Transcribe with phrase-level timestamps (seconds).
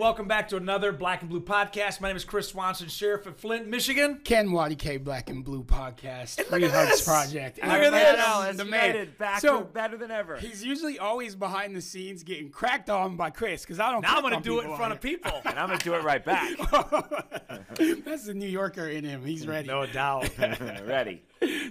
[0.00, 0.10] everybody.
[0.10, 2.00] Welcome back to another Black and Blue podcast.
[2.00, 4.20] My name is Chris Swanson, Sheriff of Flint, Michigan.
[4.24, 7.04] Ken Nwadike Black and Blue podcast, Three at Hugs this.
[7.04, 7.58] Project.
[7.58, 8.16] Look at this.
[8.18, 9.14] Now, the United, man.
[9.18, 10.36] back So- better than ever.
[10.36, 14.02] He's usually always behind the scenes getting cracked on by Chris because I don't.
[14.02, 15.32] Now I'm going going to do it in front of people.
[15.44, 16.56] and I'm gonna do it right back.
[18.04, 19.24] That's the New Yorker in him.
[19.24, 19.68] He's ready.
[19.68, 20.30] No doubt.
[20.38, 21.22] Ready.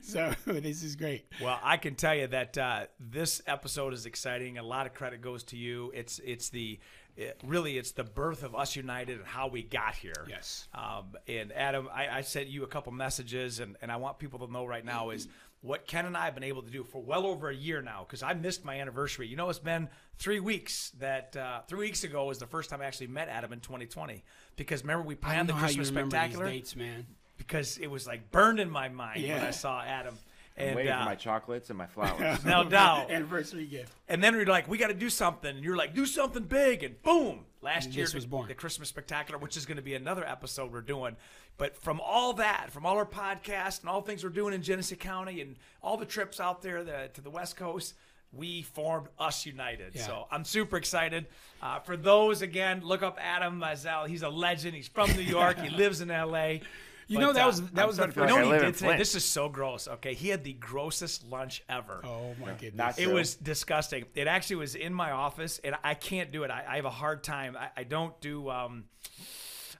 [0.01, 1.25] So this is great.
[1.41, 4.57] Well, I can tell you that uh, this episode is exciting.
[4.57, 5.91] A lot of credit goes to you.
[5.93, 6.79] It's it's the
[7.19, 10.25] it, really it's the birth of us united and how we got here.
[10.29, 10.67] Yes.
[10.73, 14.39] Um, and Adam, I, I sent you a couple messages, and, and I want people
[14.47, 15.27] to know right now is
[15.61, 18.05] what Ken and I have been able to do for well over a year now
[18.07, 19.27] because I missed my anniversary.
[19.27, 20.91] You know, it's been three weeks.
[20.99, 24.23] That uh, three weeks ago was the first time I actually met Adam in 2020
[24.55, 27.05] because remember we planned the how you Christmas remember spectacular these dates, man.
[27.37, 30.17] because it was like burned in my mind when I saw Adam.
[30.59, 32.43] I'm And waiting uh, for my chocolates and my flowers.
[32.45, 33.09] no doubt.
[33.11, 33.91] Anniversary gift.
[34.07, 35.55] And then we're like, we got to do something.
[35.55, 36.83] And you're like, do something big.
[36.83, 38.47] And boom, last And year this was born.
[38.47, 41.15] the Christmas Spectacular, which is going to be another episode we're doing.
[41.57, 44.95] But from all that, from all our podcasts and all things we're doing in Genesee
[44.95, 47.93] County and all the trips out there the, to the West Coast,
[48.31, 49.95] we formed Us United.
[49.95, 50.05] Yeah.
[50.05, 51.25] So I'm super excited.
[51.61, 54.05] Uh, for those, again, look up Adam Mazel.
[54.05, 54.75] He's a legend.
[54.75, 55.57] He's from New York.
[55.59, 56.61] he lives in L.A.
[57.09, 58.35] You But, know that uh, was that I'm was the starting You first.
[58.35, 58.97] know I what he did today?
[58.97, 59.87] This is so gross.
[59.87, 62.01] Okay, he had the grossest lunch ever.
[62.05, 62.75] Oh my goodness.
[62.75, 63.15] Not It True.
[63.15, 64.05] was disgusting.
[64.13, 66.51] It actually was in my office, and I can't do it.
[66.51, 67.57] I, I have a hard time.
[67.59, 68.49] I, I don't do.
[68.51, 68.83] Um,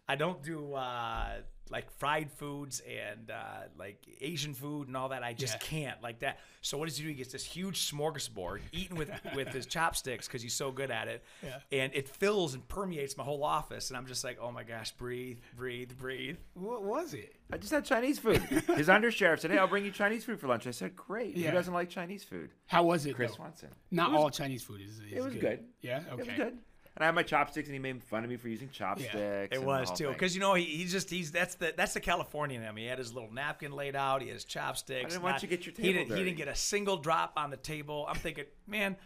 [0.07, 1.33] I don't do uh,
[1.71, 5.21] like fried foods and uh, like Asian food and all that.
[5.23, 5.59] I just Yeah.
[5.67, 6.39] can't like that.
[6.61, 7.09] So what does he do?
[7.09, 11.07] He gets this huge smorgasbord, eating with with his chopsticks because he's so good at
[11.07, 11.59] it, Yeah.
[11.71, 13.89] and it fills and permeates my whole office.
[13.89, 16.37] And I'm just like, oh my gosh, breathe, breathe, breathe.
[16.55, 17.35] What was it?
[17.51, 18.41] I just had Chinese food.
[18.41, 21.49] His undersheriff said, "Hey, I'll bring you Chinese food for lunch." I said, "Great." Yeah.
[21.49, 22.51] Who doesn't like Chinese food?
[22.67, 23.15] How was it?
[23.15, 23.37] Chris though?
[23.37, 23.69] Swanson.
[23.91, 24.99] Not It was- all Chinese food is.
[24.99, 25.65] is It was good.
[25.81, 26.01] Yeah.
[26.11, 26.11] Okay.
[26.11, 26.57] It was good.
[26.99, 29.55] And I had my chopsticks, and he made fun of me for using chopsticks.
[29.55, 32.61] It was too, because you know he, he's just he's that's the that's the Californian
[32.61, 32.75] in him.
[32.75, 34.21] He had his little napkin laid out.
[34.21, 35.05] He had his chopsticks.
[35.05, 36.55] I didn't want not- you to get your he table didn't he didn't get a
[36.55, 38.05] single drop on the table.
[38.09, 38.97] I'm thinking, man.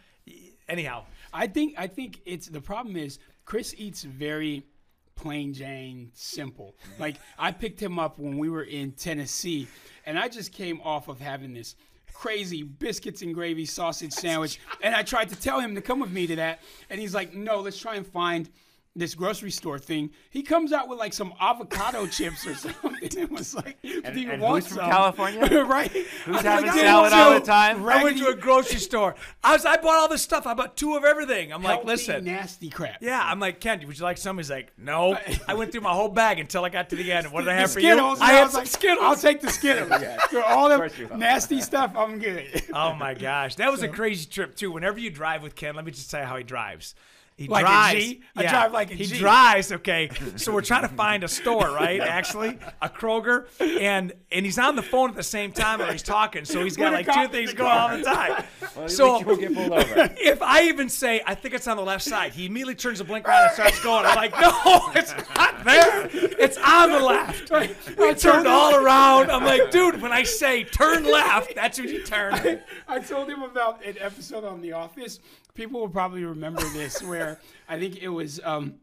[0.68, 4.66] Anyhow, I think I think it's the problem is Chris eats very
[5.14, 6.74] plain Jane simple.
[6.98, 9.68] Like I picked him up when we were in Tennessee,
[10.04, 11.76] and I just came off of having this
[12.14, 16.10] crazy biscuits and gravy sausage sandwich, and I tried to tell him to come with
[16.10, 18.48] me to that, and he's like, "No, let's try and find."
[18.96, 20.10] This grocery store thing.
[20.30, 22.94] He comes out with like some avocado chips or something.
[23.02, 24.90] It was like, do you and want who's from some?
[24.90, 25.64] California?
[25.64, 25.90] right?
[25.90, 29.16] Who's I'm having like, salad all the time?" some I went to a grocery store.
[29.42, 30.46] I was I bought all this stuff.
[30.46, 31.52] I bought two of everything.
[31.52, 32.98] I'm like, listen, nasty crap.
[33.02, 33.20] yeah.
[33.24, 34.36] I'm like, Ken, would you like some?
[34.36, 35.18] He's like, no.
[35.48, 37.32] I went through my whole bag until I got to the end.
[37.32, 38.20] What did I the have for Skittles.
[38.20, 38.24] you?
[38.26, 39.00] and I had some like, Skittles.
[39.02, 39.90] I'll take the Skittles.
[40.30, 41.16] For all the course you will.
[41.16, 42.62] nasty stuff, I'm good.
[42.72, 44.70] Oh my gosh, that was a crazy trip too.
[44.70, 46.94] Whenever you drive with Ken, let me just tell you how he drives.
[47.36, 48.04] He Like a drives.
[48.04, 48.22] G?
[48.36, 49.18] I drive like a he G.
[49.18, 49.72] drives.
[49.72, 52.00] Okay, so we're trying to find a store, right?
[52.00, 56.02] Actually, a Kroger, and and he's on the phone at the same time while he's
[56.02, 56.44] talking.
[56.44, 57.90] So he's got like two things going car.
[57.90, 58.44] all the time.
[58.76, 60.10] Well, so you will get pulled over.
[60.16, 63.04] if I even say I think it's on the left side, he immediately turns the
[63.04, 64.04] blinker on and starts going.
[64.04, 64.52] I'm like, no,
[64.96, 66.08] it's not there.
[66.12, 67.52] It's on the left.
[67.52, 69.30] I turned all around.
[69.30, 72.60] I'm like, dude, when I say turn left, that's when you turn.
[72.88, 75.20] I told him about an episode on The Office.
[75.54, 77.38] People will probably remember this, where
[77.68, 78.74] I think it was um,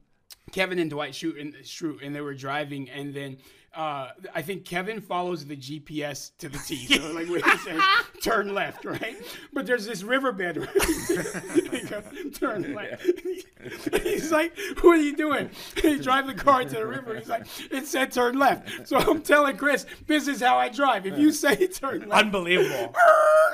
[0.51, 3.37] Kevin and Dwight Schrute and, Schrute, and they were driving, and then
[3.73, 6.87] uh, I think Kevin follows the GPS to the T.
[6.87, 7.81] So like where it says
[8.21, 9.15] turn left, right?
[9.53, 10.67] But there's this riverbed.
[11.11, 11.89] Right?
[11.89, 12.03] Goes,
[12.39, 13.03] turn left.
[14.03, 15.49] He's like, "What are you doing?"
[15.81, 17.15] He drive the car to the river.
[17.17, 21.05] He's like, "It said turn left." So I'm telling Chris, "This is how I drive.
[21.05, 22.93] If you say turn left." Unbelievable.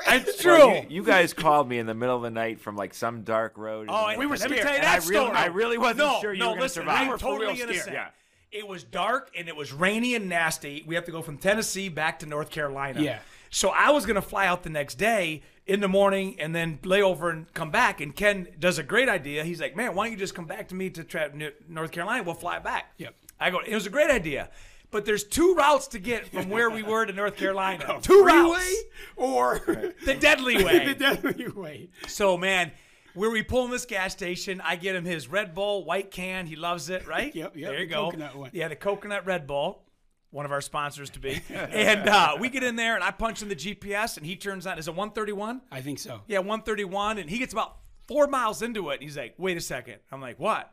[0.08, 0.58] It's true.
[0.58, 3.22] Well, you, you guys called me in the middle of the night from like some
[3.22, 3.86] dark road.
[3.90, 4.66] Oh, middle we were the- let me scared.
[4.68, 5.36] tell you that I really- story.
[5.36, 7.00] I really wasn't no, sure you no, were gonna listen, survive.
[7.00, 7.94] We We were were totally scared, innocent.
[7.94, 8.08] yeah.
[8.50, 10.82] It was dark and it was rainy and nasty.
[10.86, 13.00] We have to go from Tennessee back to North Carolina.
[13.02, 13.18] Yeah.
[13.50, 17.02] So I was gonna fly out the next day in the morning and then lay
[17.02, 18.00] over and come back.
[18.00, 19.44] And Ken does a great idea.
[19.44, 21.30] He's like, "Man, why don't you just come back to me to tra-
[21.68, 22.22] North Carolina?
[22.22, 23.14] We'll fly back." Yep.
[23.40, 23.60] I go.
[23.60, 24.50] It was a great idea.
[24.90, 27.98] But there's two routes to get from where we were to North Carolina.
[28.02, 28.74] two routes.
[29.16, 29.58] or
[30.06, 30.86] The deadly way.
[30.86, 31.90] the deadly way.
[32.06, 32.72] So man,
[33.14, 36.46] where we pull in this gas station, I get him his Red Bull white can.
[36.46, 37.34] He loves it, right?
[37.34, 38.04] Yep, yep, There you the go.
[38.06, 38.50] coconut one.
[38.52, 39.82] Yeah, the coconut Red Bull.
[40.30, 41.40] One of our sponsors to be.
[41.48, 44.66] and uh, we get in there and I punch in the GPS and he turns
[44.66, 44.78] on.
[44.78, 45.62] Is it 131?
[45.72, 46.20] I think so.
[46.26, 47.16] Yeah, 131.
[47.16, 48.94] And he gets about four miles into it.
[48.94, 49.96] And he's like, wait a second.
[50.12, 50.70] I'm like, what?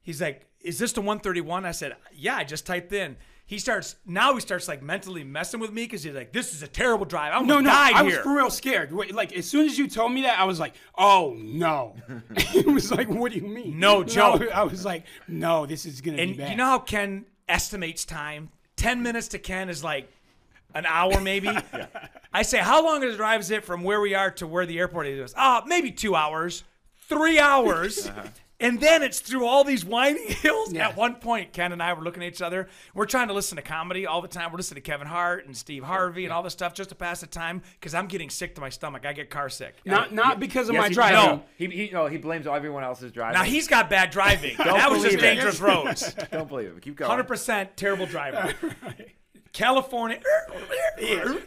[0.00, 1.66] He's like, is this the 131?
[1.66, 3.16] I said, yeah, I just typed in.
[3.46, 6.62] He starts now he starts like mentally messing with me because he's like, "This is
[6.62, 7.32] a terrible drive.
[7.32, 8.92] I'm No, gonna no, die I here." was for real scared.
[8.92, 11.94] Wait, Like as soon as you told me that, I was like, "Oh no!"
[12.30, 14.42] it was like, "What do you mean?" No joke.
[14.52, 18.04] I was like, "No, this is gonna and be bad." you know how Ken estimates
[18.04, 18.50] time?
[18.76, 20.10] Ten minutes to Ken is like
[20.74, 21.48] an hour, maybe.
[22.34, 24.66] I say, "How long is the drive is it from where we are to where
[24.66, 26.64] the airport is?" Oh, maybe two hours,
[27.08, 28.08] three hours.
[28.08, 28.22] Uh-huh.
[28.58, 30.72] And then it's through all these winding hills.
[30.72, 30.88] Yeah.
[30.88, 32.68] At one point, Ken and I were looking at each other.
[32.94, 34.50] We're trying to listen to comedy all the time.
[34.50, 37.20] We're listening to Kevin Hart and Steve Harvey and all this stuff just to pass
[37.20, 39.04] the time because I'm getting sick to my stomach.
[39.04, 39.74] I get car sick.
[39.84, 41.16] not not because of Yes, my he- driving.
[41.36, 43.34] No, he, he, no, he blames everyone else's driving.
[43.38, 44.56] Now he's got bad driving.
[44.76, 45.20] That was just it.
[45.20, 46.14] dangerous roads.
[46.32, 46.80] Don't believe it.
[46.82, 47.10] Keep going.
[47.10, 48.54] Hundred percent terrible driver.
[49.56, 50.20] California.
[50.98, 51.38] Jordan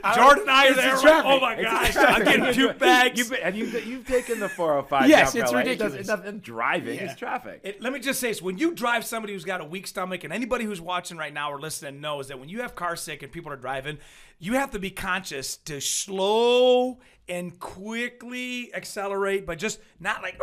[0.42, 0.98] and I are the there.
[0.98, 1.26] traffic.
[1.26, 1.96] Oh my gosh!
[1.96, 3.18] I'm getting two bags.
[3.20, 5.60] You've, been, and you've, you've taken the 405 Yes, it's LA.
[5.60, 5.94] Ridiculous.
[5.94, 7.00] It's nothing driving.
[7.00, 7.62] It's traffic.
[7.64, 10.24] It- let me just say this: when you drive somebody who's got a weak stomach,
[10.24, 13.22] and anybody who's watching right now or listening knows that when you have car sick
[13.24, 14.00] and people are driving,
[14.40, 20.40] you have to be conscious to slow and quickly accelerate, but just not like.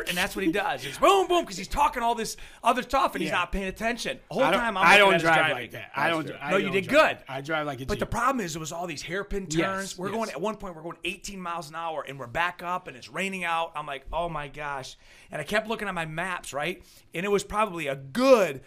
[0.00, 0.84] And that's what he does.
[0.84, 3.36] It's boom, boom, because he's talking all this other stuff and he's Yeah.
[3.38, 4.18] not paying attention.
[4.28, 5.56] The whole I don't, time I'm I looking don't at his drive driving.
[5.56, 5.90] like that.
[5.96, 6.30] I don't.
[6.40, 7.18] I No, you don't did drive.
[7.18, 7.24] good.
[7.28, 8.10] I drive like a But the Jeep.
[8.10, 9.56] problem is, it was all these hairpin turns.
[9.92, 10.16] Yes, we're yes.
[10.16, 12.96] going at one point, we're going 18 miles an hour, and we're back up, and
[12.96, 13.72] it's raining out.
[13.76, 14.96] I'm like, oh my gosh!
[15.30, 16.82] And I kept looking at my maps, right,
[17.14, 18.60] and it was probably a good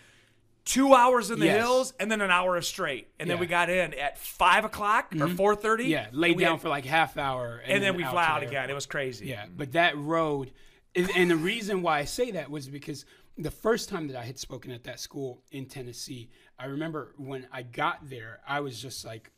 [0.65, 1.57] two hours in the Yes.
[1.63, 3.41] hills, and then an hour of straight, and then Yeah.
[3.41, 5.35] we got in at five o'clock or mm-hmm.
[5.35, 5.87] 4:30.
[5.87, 8.25] yeah, lay and we down had- for like half hour, and, and then we fly
[8.25, 8.69] to out the again.
[8.69, 9.25] It was crazy.
[9.27, 10.51] Yeah, but that road,
[10.95, 13.05] and, and the reason why I say that was because
[13.37, 17.47] the first time that I had spoken at that school in Tennessee, I remember when
[17.51, 19.31] I got there, I was just like,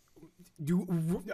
[0.63, 0.87] "Do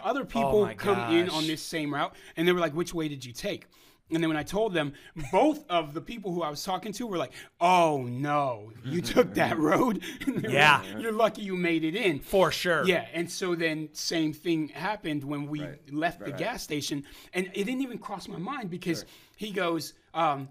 [0.04, 2.94] other oh people Oh come in on this same route?" And they were like, "Which
[2.94, 3.68] way did you take?"
[4.10, 4.94] And then when I told them,
[5.32, 9.34] both of the people who I was talking to were like, "Oh no, you took
[9.34, 10.82] that road." And they were Yeah.
[10.94, 12.20] like, you're lucky you made it in.
[12.20, 12.86] for sure.
[12.86, 17.66] Yeah, and so then same thing happened when we left the gas station, and it
[17.66, 19.04] didn't even cross my mind because
[19.36, 20.50] he goes, um,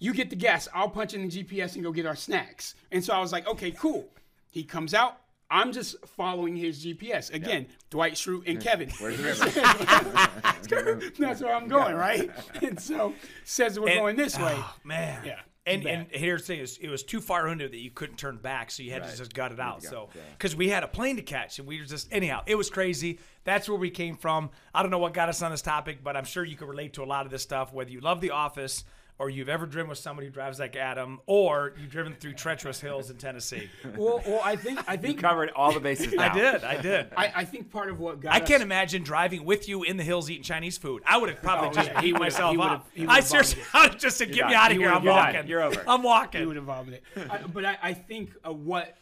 [0.00, 3.04] "You get the gas, I'll punch in the GPS and go get our snacks." And
[3.04, 4.08] so I was like, "Okay, cool."
[4.50, 5.20] He comes out.
[5.50, 7.66] I'm just following his GPS again.
[7.90, 8.88] Dwight Schrute and Kevin.
[9.00, 9.24] Where's the
[10.70, 11.00] river?
[11.18, 12.30] That's where I'm going, right?
[12.62, 13.14] And so
[13.44, 14.54] says we're And- going this way.
[14.56, 15.22] Oh, man.
[15.24, 15.40] Yeah.
[15.66, 18.38] And and here's the thing: is it was too far under that you couldn't turn
[18.38, 19.82] back, so you had to just gut it out.
[19.82, 20.22] go, So yeah.
[20.32, 23.20] because we had a plane to catch, and we were just anyhow, it was crazy.
[23.44, 24.50] That's where we came from.
[24.74, 26.94] I don't know what got us on this topic, but I'm sure you can relate
[26.94, 27.74] to a lot of this stuff.
[27.74, 28.84] Whether you love The Office,
[29.20, 32.80] or you've ever driven with somebody who drives like Adam, or you've driven through treacherous
[32.80, 33.68] hills in Tennessee.
[33.96, 37.08] Well, well, I think I think Covered all the bases I did, I did.
[37.16, 39.98] I, I think part of what got I us- can't imagine driving with you in
[39.98, 41.02] the hills eating Chinese food.
[41.06, 42.88] I would have probably Oh, just yeah, beat myself he up.
[42.94, 44.88] he I seriously, I would just said, "Get me out of here!
[44.90, 45.34] I'm you're done.
[45.34, 45.46] walking.
[45.48, 45.84] You're over.
[45.86, 47.02] I'm he walking." would have vomited.
[47.30, 48.96] I, but I, I think uh, what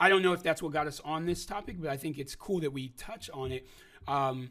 [0.00, 2.34] I don't know if that's what got us on this topic, but I think it's
[2.34, 3.68] cool that we touch on it.
[4.08, 4.50] Um,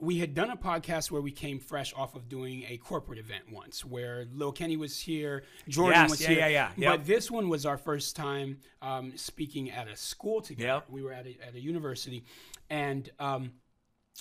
[0.00, 3.44] we had done a podcast where we came fresh off of doing a corporate event
[3.52, 6.38] once, where Lil Kenny was here, Jordan Yes, was yeah, here.
[6.40, 6.70] yeah, yeah.
[6.76, 6.90] Yep.
[6.98, 10.66] But this one was our first time um, speaking at a school together.
[10.74, 10.84] Yep.
[10.90, 12.24] We were at a, at a university,
[12.68, 13.52] and um,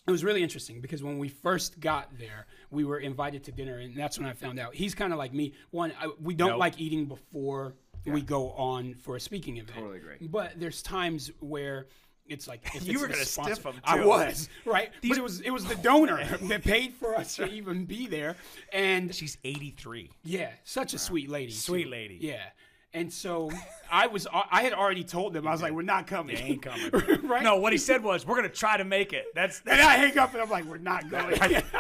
[0.08, 3.80] it was really interesting because when we first got there, we were invited to dinner,
[3.80, 5.54] and that's when I found out he's kind of like me.
[5.72, 6.60] One, I, we don't Nope.
[6.60, 7.74] like eating before
[8.06, 9.78] we go on for a speaking event.
[9.78, 10.18] Totally agree.
[10.28, 11.88] But there's times where
[12.28, 15.24] it's like if You it's were gonna sponsor- stiff 'em, I was right, but it
[15.24, 18.36] was it was the donor that paid for us to even be there,
[18.72, 20.10] and She's 83.
[20.24, 21.52] yeah, such a sweet lady.
[21.52, 21.90] Sweet too.
[21.90, 22.18] lady.
[22.22, 22.42] Yeah.
[22.96, 23.50] And so
[23.92, 26.38] I was, I had already told them, I was like, we're not coming.
[26.38, 26.92] ain't coming.
[27.24, 27.42] right?
[27.42, 29.64] No, what he said was, "We're gonna try to make it." That's.
[29.66, 31.34] And I hang up and I'm like, we're not going.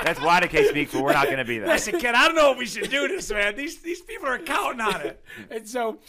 [0.03, 1.67] That's why the case speaks, but we're not going to be there.
[1.67, 3.55] Listen, kid, I don't know if we should do this, man.
[3.55, 5.23] These these people are counting on it.
[5.51, 5.99] and so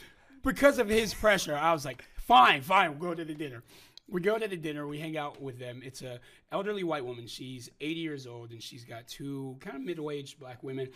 [0.43, 3.63] because of his pressure, I was like, fine, fine, we'll go to the dinner.
[4.09, 5.81] We go to the dinner, we hang out with them.
[5.85, 6.21] It's a
[6.53, 7.27] elderly white woman.
[7.27, 10.89] She's 80 years old and she's got two kind of middle-aged black women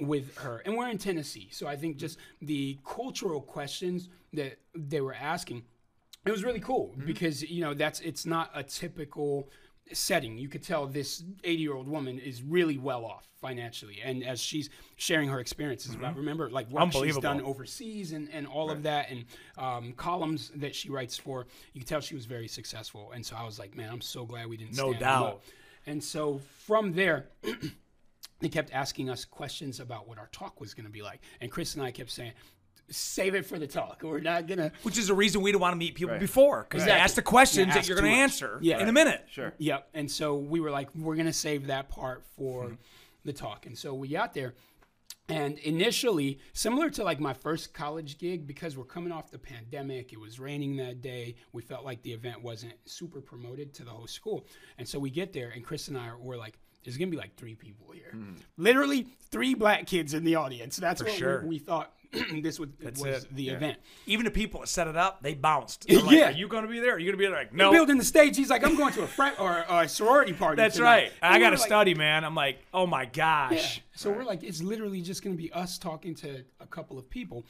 [0.00, 0.62] with her.
[0.66, 1.48] And we're in Tennessee.
[1.52, 2.00] So I think mm-hmm.
[2.00, 5.62] just the cultural questions that they were asking
[6.26, 7.06] it was really cool mm-hmm.
[7.06, 9.48] because you know that's it's not a typical
[9.92, 10.36] setting.
[10.38, 14.40] You could tell this 80 year old woman is really well off financially and as
[14.40, 18.82] she's sharing her experiences about remember like work she's done overseas and, and all of
[18.82, 19.24] that and
[19.58, 23.12] um, columns that she writes for you tell she was very successful.
[23.14, 25.42] And so i was like man i'm so glad we didn't No doubt.
[25.86, 27.26] and so from there
[28.40, 31.20] they kept asking us questions about what our talk was going to be like.
[31.40, 32.32] And chris and i kept saying
[32.88, 35.72] save it for the talk we're not gonna Which is a reason we don't want
[35.72, 36.20] to meet people Right.
[36.20, 38.22] before because they ask the questions Yeah, that you're going to much.
[38.22, 38.78] answer Yeah.
[38.80, 39.24] in a minute.
[39.30, 39.52] Sure.
[39.58, 39.88] Yep.
[39.94, 42.74] And so we were like, we're gonna save that part for mm-hmm.
[43.24, 43.66] the talk.
[43.66, 44.54] And so we got there,
[45.28, 50.12] And initially, similar to like my first college gig, because we're coming off the pandemic,
[50.12, 51.34] it was raining that day.
[51.52, 54.46] We felt like the event wasn't super promoted to the whole school.
[54.78, 57.34] And so we get there, and Chris and I were like, there's gonna be like
[57.34, 58.12] three people here.
[58.14, 58.36] Mm.
[58.56, 60.76] Literally three black kids in the audience.
[60.76, 61.44] That's what we- sure.
[61.44, 61.92] we, thought
[62.42, 63.34] this would, was it.
[63.34, 63.78] the event.
[64.06, 65.86] Even the people that set it up, they bounced.
[65.88, 66.28] They're like, Yeah.
[66.28, 66.94] Are you going to be there?
[66.94, 67.36] Are you going to be there?
[67.36, 67.70] Like, no.
[67.72, 70.56] Building the stage, he's like, I'm going to a frat or a sorority party.
[70.56, 71.12] That's tonight." right.
[71.22, 72.24] And I got to like, study, man.
[72.24, 73.50] I'm like, oh my Yeah.
[73.50, 73.82] gosh.
[73.94, 77.08] So we're like, it's literally just going to be us talking to a couple of
[77.10, 77.44] people.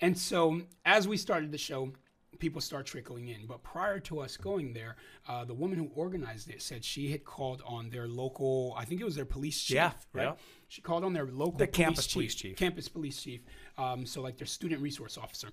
[0.00, 1.92] And so as we started the show,
[2.38, 3.46] people start trickling in.
[3.46, 4.96] But prior to us going there,
[5.28, 9.00] uh, the woman who organized it said she had called on their local, I think
[9.00, 10.24] it was their police chief, Yeah, right?
[10.24, 10.32] yeah.
[10.66, 12.56] She called on their local The campus police chief.
[12.56, 13.42] campus police chief,
[13.78, 15.48] um, so like their student resource officer.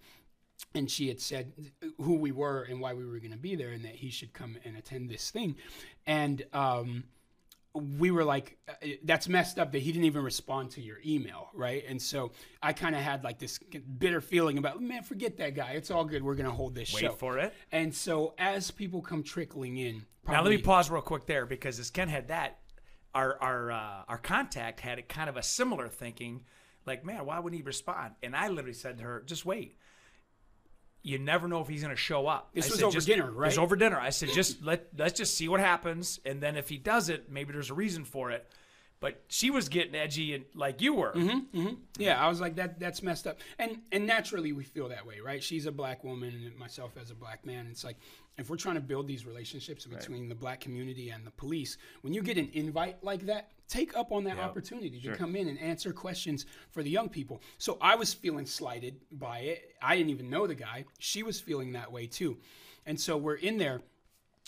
[0.76, 1.54] And she had said
[2.02, 4.34] who we were and why we were going to be there, and that he should
[4.34, 5.56] come and attend this thing.
[6.06, 7.06] And um,
[7.74, 8.74] we were like, uh,
[9.04, 11.84] that's messed up that he didn't even respond to your email, right?
[11.88, 13.58] And so I kind of had like this
[13.98, 15.72] bitter feeling about, man, forget that guy.
[15.72, 16.24] It's all good.
[16.24, 17.12] We're gonna hold this Wait show.
[17.14, 17.54] for it.
[17.72, 21.80] And so as people come trickling in, Now let me pause real quick there because
[21.80, 22.60] as Ken had that,
[23.16, 26.44] our our uh, our contact had a kind of a similar thinking,
[26.86, 28.14] like, man, why wouldn't he respond?
[28.24, 29.78] And I literally said to her, just wait.
[31.02, 32.50] You never know if he's going to show up.
[32.54, 34.00] This I was said, over dinner, It was over dinner.
[34.00, 37.32] I said, just let let's just see what happens, and then if he does it,
[37.32, 38.46] maybe there's a reason for it.
[39.00, 41.14] But she was getting edgy and like you were.
[41.14, 41.76] Mm-hmm.
[41.98, 42.82] Yeah, I was like that.
[42.82, 43.40] That's messed up.
[43.58, 45.42] And and naturally we feel that way, right?
[45.42, 47.68] She's a black woman, and myself as a black man.
[47.72, 47.96] It's like
[48.38, 52.14] if we're trying to build these relationships between the black community and the police, when
[52.14, 55.60] you get an invite like that, take up on that opportunity to come in and
[55.60, 57.42] answer questions for the young people.
[57.58, 59.76] So I was feeling slighted by it.
[59.82, 60.86] I didn't even know the guy.
[60.98, 62.38] She was feeling that way too.
[62.86, 63.82] And so we're in there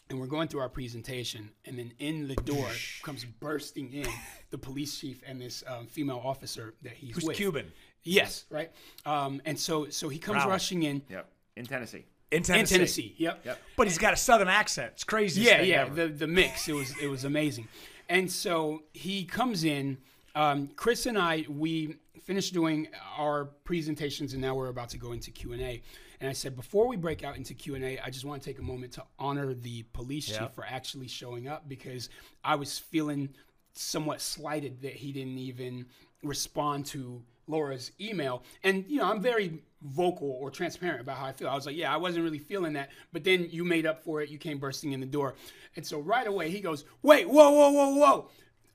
[0.10, 2.68] and we're going through our presentation, and then in the door
[3.01, 4.08] comes bursting in
[4.50, 7.38] the police chief and this um, female officer that he's Who's with.
[7.38, 7.72] Cuban
[8.04, 8.72] Yes, right.
[9.06, 10.50] Um, and so so he comes Brown.
[10.50, 11.30] rushing in Yep.
[11.56, 12.06] In Tennessee.
[12.32, 12.74] in Tennessee.
[12.74, 13.16] in Tennessee.
[13.18, 13.46] Yep.
[13.46, 13.62] Yep.
[13.78, 14.92] But he's got a southern accent.
[14.96, 15.42] It's crazy.
[15.42, 15.88] Yeah, yeah.
[15.88, 16.68] The the mix.
[16.68, 17.68] It was it was amazing.
[18.12, 19.98] And so he comes in.
[20.36, 25.13] Um, Chris and I we finished doing our presentations, and now we're about to go
[25.13, 25.82] into Q and A.
[26.20, 28.50] And I said before we break out into Q and A, I just want to
[28.50, 30.39] take a moment to honor the police Yeah.
[30.39, 32.10] chief for actually showing up because
[32.44, 33.30] I was feeling
[33.74, 35.86] somewhat slighted that he didn't even
[36.24, 38.44] respond to Laura's email.
[38.63, 41.50] And you know, I'm very vocal or transparent about how I feel.
[41.50, 44.22] I was like, yeah, I wasn't really feeling that, but then you made up for
[44.22, 44.30] it.
[44.30, 45.36] You came bursting in the door,
[45.75, 48.30] and so right away he goes, wait, whoa, whoa, whoa, whoa,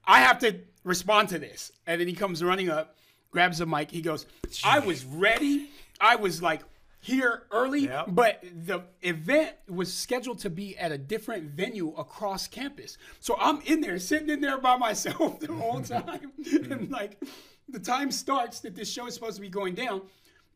[0.05, 1.73] I have to respond to this.
[1.87, 2.97] And then he comes running up,
[3.31, 3.91] grabs the mic.
[3.91, 4.27] He goes,
[4.65, 5.71] I was ready.
[6.01, 6.63] I was like.
[7.07, 8.07] Here early, Yep.
[8.09, 12.99] but the event was scheduled to be at a different venue across campus.
[13.21, 16.33] So I'm in there, sitting in there by myself the whole time.
[16.53, 17.23] and like
[17.69, 20.03] the time starts that this show is supposed to be going down,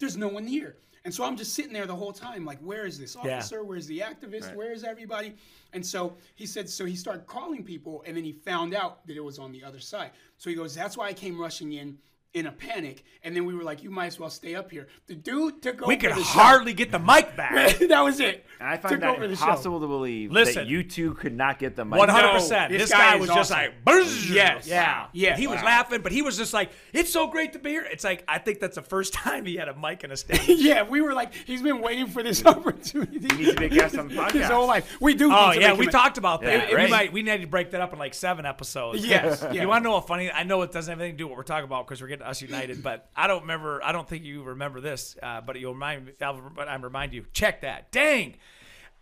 [0.00, 0.75] there's no one here.
[1.04, 3.37] And so I'm just sitting there the whole time, like, where is this Yeah.
[3.37, 3.62] officer?
[3.62, 4.52] Where's the activist?
[4.57, 5.35] Where is everybody?
[5.73, 9.16] And so he said, so he started calling people, and then he found out that
[9.16, 10.11] it was on the other side.
[10.37, 11.97] So he goes, that's why I came rushing in
[12.32, 13.02] in a panic.
[13.25, 14.87] And then we were like, you might as well stay up here.
[15.08, 16.22] The dude took over We could the show.
[16.38, 17.78] hardly get the mic back.
[17.78, 18.46] that was it.
[18.60, 20.54] And I find Took that over the impossible to believe Listen.
[20.54, 21.99] that you two could not get the mic.
[21.99, 22.70] One hundred percent.
[22.70, 23.64] No, This this guy, guy is was just awesome.
[23.64, 24.66] like, "Buzz." Yes.
[24.68, 25.37] yeah, Yeah.
[25.37, 28.04] He was laughing, but he was just like, "It's so great to be here." It's
[28.04, 30.40] like I think that's the first time he had a mic in a stage.
[30.49, 33.18] Yeah, we were like, he's been waiting for this opportunity.
[33.18, 34.32] He needs to be a guest on the podcast.
[34.32, 34.96] His whole life.
[35.00, 35.30] We do.
[35.32, 36.52] Oh yeah, we a- talked about that.
[36.64, 36.90] Yeah, we great.
[36.90, 39.04] might we need to break that up in like seven episodes.
[39.06, 39.62] Yes, yeah.
[39.62, 40.30] You want to know what funny?
[40.30, 42.08] I know it doesn't have anything to do with what we're talking about because we're
[42.08, 42.82] getting us united.
[42.82, 43.82] But I don't remember.
[43.82, 45.16] I don't think you remember this.
[45.22, 46.12] Uh, but you'll remind me.
[46.20, 47.24] I'll, but I remind you.
[47.32, 47.90] Check that.
[47.92, 48.36] Dang.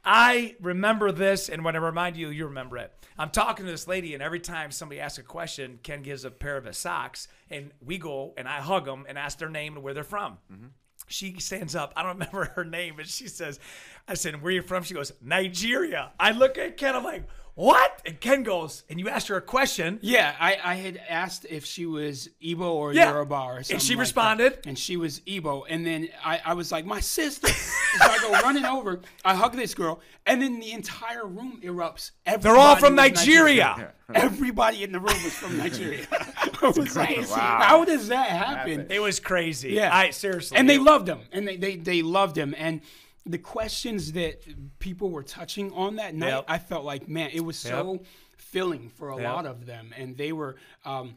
[0.04, 2.92] I remember this, and when I remind you, you remember it.
[3.18, 6.30] I'm talking to this lady, and every time somebody asks a question, Ken gives a
[6.30, 9.74] pair of his socks, and we go and I hug them and ask their name
[9.74, 10.38] and where they're from.
[11.08, 11.92] She stands up.
[11.96, 13.58] I don't remember her name, but she says,
[14.06, 14.84] I said, Where are you from?
[14.84, 16.12] She goes, Nigeria.
[16.18, 17.24] I look at Ken, I'm like,
[17.58, 18.02] What?
[18.06, 19.98] And Ken goes, And you asked her a question.
[20.00, 23.10] Yeah, I, I had asked if she was Igbo or Yeah.
[23.10, 23.74] Yoruba or something.
[23.74, 24.52] And she like responded.
[24.58, 24.66] that.
[24.66, 25.64] And she was Igbo.
[25.68, 27.48] And then I, I was like, my sister.
[27.52, 27.54] so
[28.00, 29.00] I go running over.
[29.24, 29.98] I hug this girl.
[30.24, 32.12] And then the entire room erupts.
[32.40, 33.92] They're all from was Nigeria.
[34.14, 36.06] Everybody in the room was from Nigeria.
[36.62, 37.58] I was like, Wow.
[37.60, 38.86] how does that happen?
[38.88, 39.70] It was crazy.
[39.72, 39.92] Yeah.
[39.92, 40.56] I seriously.
[40.56, 42.82] and they it- loved him and they, they they loved him and
[43.26, 44.40] the questions that
[44.78, 46.44] people were touching on that night Yep.
[46.48, 48.00] i felt like man it was so
[48.36, 49.24] filling for a Yep.
[49.24, 51.14] lot of them and they were um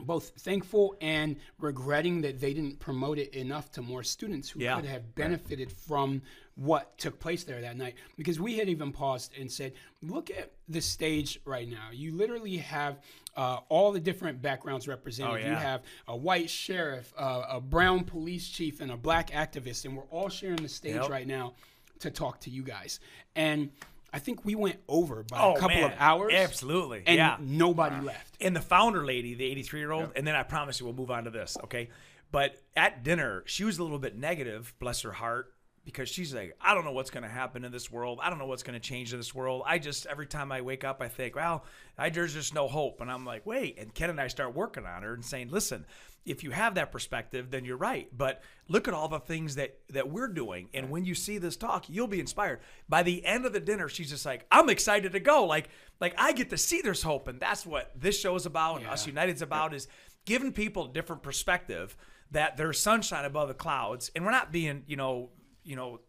[0.00, 4.74] both thankful and regretting that they didn't promote it enough to more students who Yeah.
[4.76, 6.22] could have benefited from
[6.56, 7.94] what took place there that night.
[8.16, 11.88] Because we had even paused and said, look at the stage right now.
[11.92, 12.98] You literally have
[13.36, 15.32] uh, all the different backgrounds represented.
[15.44, 19.84] Oh, You have a white sheriff, uh, a brown police chief, and a black activist,
[19.84, 21.08] and we're all sharing the stage Yep.
[21.10, 21.54] right now
[22.00, 23.00] to talk to you guys.
[23.34, 23.70] And
[24.12, 25.90] I think we went over by Oh, a couple man.
[25.92, 26.32] of hours.
[26.34, 27.02] Absolutely.
[27.06, 27.36] And yeah.
[27.40, 28.36] nobody left.
[28.40, 31.10] and the founder lady, the 83 year old, and then I promise you we'll move
[31.10, 31.88] on to this, okay?
[32.30, 35.52] But at dinner, she was a little bit negative, bless her heart,
[35.84, 38.18] because she's like, I don't know what's going to happen in this world.
[38.22, 39.62] I don't know what's going to change in this world.
[39.66, 41.64] I just, every time I wake up, I think, well,
[41.98, 43.00] I, there's just no hope.
[43.00, 43.78] And I'm like, wait.
[43.78, 45.84] And Ken and I start working on her and saying, listen,
[46.24, 48.08] if you have that perspective, then you're right.
[48.16, 51.56] But look at all the things that that we're doing, and when you see this
[51.56, 52.60] talk, you'll be inspired.
[52.88, 55.68] By the end of the dinner, she's just like, "I'm excited to go." Like,
[56.00, 58.80] like I get to see there's hope, and that's what this show is about.
[58.80, 59.86] And Us United's about is
[60.24, 61.94] giving people a different perspective
[62.30, 65.28] that there's sunshine above the clouds, and we're not being, you know,
[65.64, 66.00] you know,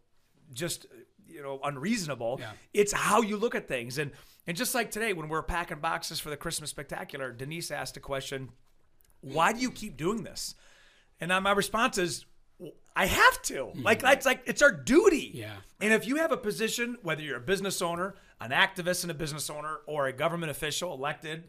[0.52, 0.86] just
[1.26, 2.38] you know unreasonable.
[2.40, 2.52] Yeah.
[2.72, 4.12] It's how you look at things, and
[4.46, 8.00] and just like today when we're packing boxes for the Christmas spectacular, Denise asked a
[8.00, 8.50] question
[9.20, 10.54] why do you keep doing this?
[11.20, 12.26] And my response is,
[12.94, 13.54] I have to.
[13.54, 13.82] Mm-hmm.
[13.82, 15.32] Like it's like it's our duty.
[15.34, 15.56] Yeah.
[15.80, 19.14] And if you have a position, whether you're a business owner, an activist and a
[19.14, 21.48] business owner, or a government official elected,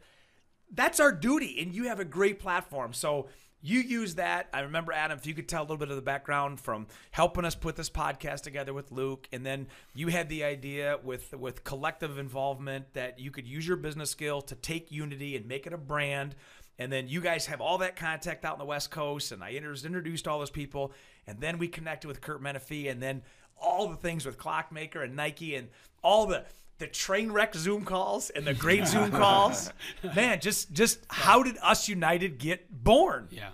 [0.74, 1.62] that's our duty.
[1.62, 2.94] And you have a great platform.
[2.94, 3.28] So
[3.68, 4.48] you use that.
[4.54, 7.44] I remember Adam, if you could tell a little bit of the background from helping
[7.44, 11.64] us put this podcast together with Luke, and then you had the idea with with
[11.64, 15.74] collective involvement that you could use your business skill to take Unity and make it
[15.74, 16.36] a brand.
[16.80, 19.52] And then you guys have all that contact out in the West Coast, and I
[19.52, 20.94] introduced all those people,
[21.26, 23.24] and then we connected with Kurt Menefee, and then
[23.60, 25.68] all the things with Clockmaker and Nike, and
[26.04, 26.46] all the
[26.78, 29.72] the train wreck Zoom calls and the great Zoom calls.
[30.16, 33.28] Man, just just how did Us United get born?
[33.32, 33.50] Yeah.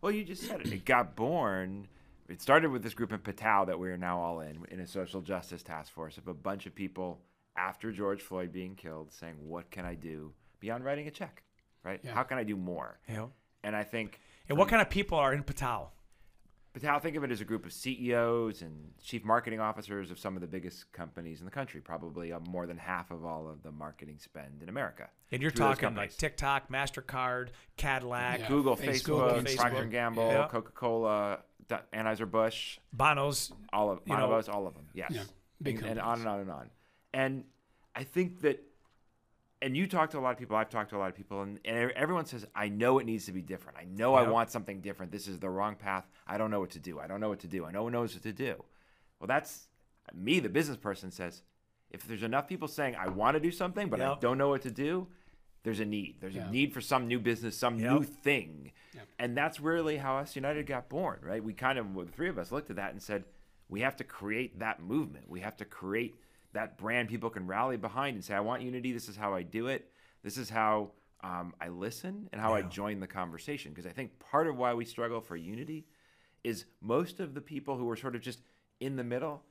[0.00, 0.72] Well, you just said it.
[0.72, 1.88] It got born.
[2.28, 4.86] It started with this group in PTTOW that we are now all in, in a
[4.86, 7.20] social justice task force of a bunch of people
[7.56, 11.42] after George Floyd being killed saying, What can I do beyond writing a check?
[11.84, 12.00] Right?
[12.02, 12.14] Yeah.
[12.14, 12.98] How can I do more?
[13.08, 13.26] Yeah.
[13.62, 15.42] And I think And what kind of people are in
[16.74, 16.80] PTTOW?
[16.82, 20.34] PTTOW, think of it as a group of CEOs and chief marketing officers of some
[20.36, 23.62] of the biggest companies in the country, probably uh, more than half of all of
[23.62, 25.08] the marketing spend in America.
[25.30, 26.16] And you're talking like.
[26.16, 28.48] TikTok, Mastercard, Cadillac, Yeah.
[28.48, 29.56] Google, Facebook, Facebook, Facebook.
[29.56, 30.48] Procter and Gamble, Yeah.
[30.48, 33.52] Coca-Cola, D- Anheuser-Busch, Bono's.
[33.72, 34.86] all of You one of know- us, all of them.
[34.94, 35.10] Yes.
[35.12, 35.22] Yeah,
[35.62, 36.70] big and, and on and on and on.
[37.14, 37.44] And
[37.94, 38.62] I think that,
[39.62, 40.56] and you talk to a lot of people.
[40.56, 43.26] I've talked to a lot of people, and, and everyone says, "I know it needs
[43.26, 43.78] to be different.
[43.78, 45.12] I know I want something different.
[45.12, 46.06] This is the wrong path.
[46.26, 46.98] I don't know what to do.
[47.00, 47.64] I don't know what to do.
[47.64, 48.62] I no one knows what to do."
[49.20, 49.68] Well, that's
[50.12, 51.42] me, the business person, says,
[51.90, 54.62] if there's enough people saying, "I want to do something, but I don't know what
[54.62, 55.06] to do,"
[55.62, 56.16] there's a need.
[56.20, 56.48] There's Yeah.
[56.48, 57.90] a need for some new business, some Yep.
[57.92, 58.72] new thing.
[58.94, 59.08] Yep.
[59.20, 61.42] And that's really how Us United got born, right?
[61.42, 63.24] We kind of, the three of us looked at that and said,
[63.68, 65.30] we have to create that movement.
[65.30, 66.16] We have to create
[66.52, 68.92] that brand people can rally behind and say, I want unity.
[68.92, 69.90] This is how I do it.
[70.22, 70.90] This is how
[71.24, 73.72] um, I listen and how I join the conversation.
[73.72, 75.86] Because I think part of why we struggle for unity
[76.44, 78.40] is most of the people who are sort of just
[78.80, 79.42] in the middle,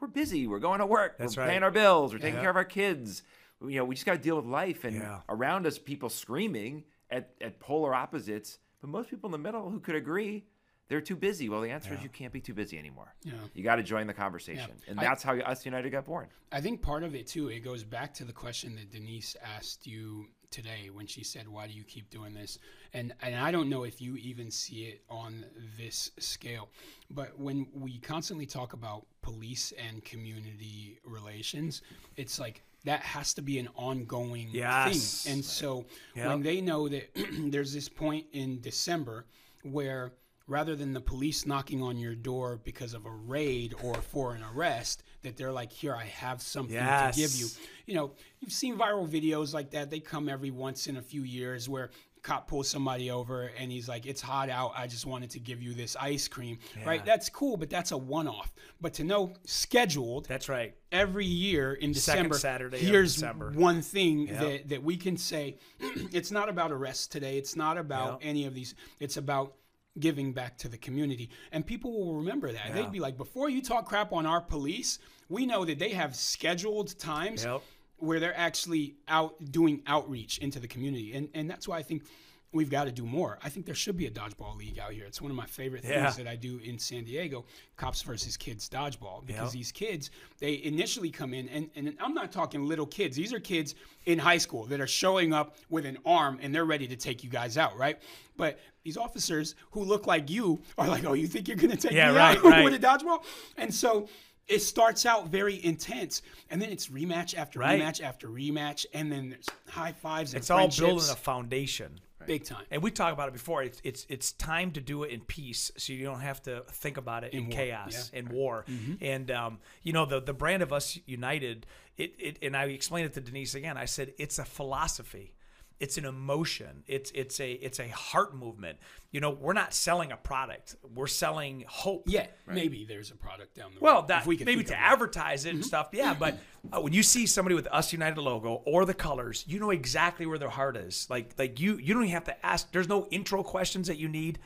[0.00, 0.46] we're busy.
[0.46, 1.16] We're going to work.
[1.18, 1.50] That's we're right.
[1.50, 2.12] paying our bills.
[2.12, 2.40] We're taking Yeah.
[2.42, 3.22] care of our kids.
[3.62, 4.84] You know, we just got to deal with life.
[4.84, 5.20] And Yeah.
[5.28, 8.58] around us, people screaming at, at polar opposites.
[8.80, 10.44] But most people in the middle who could agree,
[10.90, 11.48] they're too busy.
[11.48, 13.14] Well, the answer is you can't be too busy anymore.
[13.22, 13.32] Yeah.
[13.54, 14.72] You got to join the conversation.
[14.84, 14.90] Yeah.
[14.90, 16.28] And I- that's how Us United got born.
[16.52, 19.86] I think part of it too, it goes back to the question that Denise asked
[19.86, 22.58] you today when she said, "Why do you keep doing this?"
[22.92, 25.46] And and I don't know if you even see it on
[25.78, 26.68] this scale,
[27.08, 31.82] but when we constantly talk about police and community relations,
[32.16, 35.22] it's like that has to be an ongoing Yes.
[35.22, 35.34] thing.
[35.34, 35.84] And so
[36.16, 36.26] Yep.
[36.28, 37.14] when they know that
[37.52, 39.26] there's this point in December
[39.62, 40.10] where
[40.50, 44.42] rather than the police knocking on your door because of a raid or for an
[44.54, 47.46] arrest, that they're like, here, I have something to give you.
[47.86, 49.90] You know, you've seen viral videos like that.
[49.90, 51.90] They come every once in a few years where
[52.22, 54.72] cop pulls somebody over and he's like, it's hot out.
[54.76, 56.58] I just wanted to give you this ice cream.
[56.84, 57.02] Right?
[57.06, 58.52] That's cool, but that's a one off.
[58.80, 60.74] But to know scheduled That's right.
[60.90, 63.52] every year in Second December, Saturday here's December.
[63.54, 64.40] one thing Yep.
[64.40, 65.56] that, that we can say
[66.12, 67.38] it's not about arrests today.
[67.38, 68.28] It's not about Yep.
[68.30, 68.74] any of these.
[68.98, 69.54] It's about
[69.98, 71.30] giving back to the community.
[71.52, 72.68] And people will remember that.
[72.68, 72.74] Yeah.
[72.74, 74.98] They'd be like, before you talk crap on our police,
[75.28, 77.62] we know that they have scheduled times Yep.
[77.96, 81.12] where they're actually out doing outreach into the community.
[81.14, 82.04] And and that's why I think
[82.52, 83.38] we've got to do more.
[83.44, 85.04] I think there should be a dodgeball league out here.
[85.04, 86.04] It's one of my favorite Yeah.
[86.04, 87.44] things that I do in San Diego,
[87.76, 89.58] cops versus kids dodgeball, because Yep.
[89.60, 93.16] these kids they initially come in, and, and I'm not talking little kids.
[93.16, 93.74] These are kids
[94.06, 97.22] in high school that are showing up with an arm and they're ready to take
[97.22, 98.00] you guys out, right?
[98.36, 101.92] But these officers who look like you are like, oh, you think you're gonna take
[101.92, 102.64] Yeah, me right, out right.
[102.70, 103.22] with a dodgeball?
[103.58, 104.08] And so
[104.48, 107.80] it starts out very intense, and then it's rematch after Right.
[107.80, 112.00] rematch after rematch, and then there's high fives and It's all building a foundation.
[112.26, 112.64] Big time.
[112.70, 113.62] And we talked about it before.
[113.62, 116.96] It's it's it's time to do it in peace, so you don't have to think
[116.96, 118.18] about it in, war, chaos yeah.
[118.18, 118.64] and war.
[119.00, 121.66] And um, you know the the brand of us united.
[121.96, 123.76] It, it and I explained it to Denise again.
[123.76, 125.34] I said it's a philosophy.
[125.80, 126.84] It's an emotion.
[126.86, 128.78] It's it's a it's a heart movement.
[129.12, 130.76] You know, we're not selling a product.
[130.94, 132.04] We're selling hope.
[132.06, 133.80] Yeah, maybe there's a product down the.
[133.80, 134.82] Well, that if we could maybe think to of it.
[134.82, 134.92] Mm-hmm.
[134.92, 135.88] advertise it and stuff.
[135.92, 136.38] Yeah, but
[136.70, 139.70] uh, when you see somebody with the Us United logo or the colors, you know
[139.70, 141.06] exactly where their heart is.
[141.08, 142.70] Like like you you don't even have to ask.
[142.72, 144.38] There's no intro questions that you need.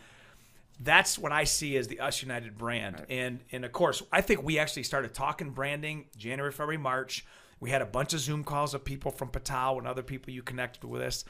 [0.81, 3.05] That's what I see as the Us United brand.
[3.11, 7.27] And and of course, I think we actually started talking branding January, February, March.
[7.65, 10.43] We had a bunch of Zoom calls of people from PTTOW and other people you
[10.43, 11.25] connected with us.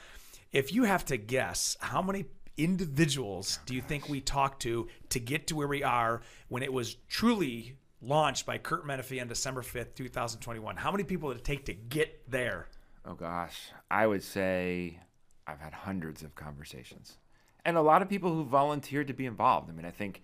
[0.50, 2.24] If you have to guess, how many
[2.56, 6.72] individuals do you think we talked to to get to where we are when it
[6.72, 10.74] was truly launched by Kurt Menefee on December 5th, 2021?
[10.76, 12.66] How many people did it take to get there?
[13.06, 14.98] Oh gosh, I would say
[15.46, 17.16] I've had hundreds of conversations,
[17.64, 19.70] and a lot of people who volunteered to be involved.
[19.70, 20.20] I mean, I think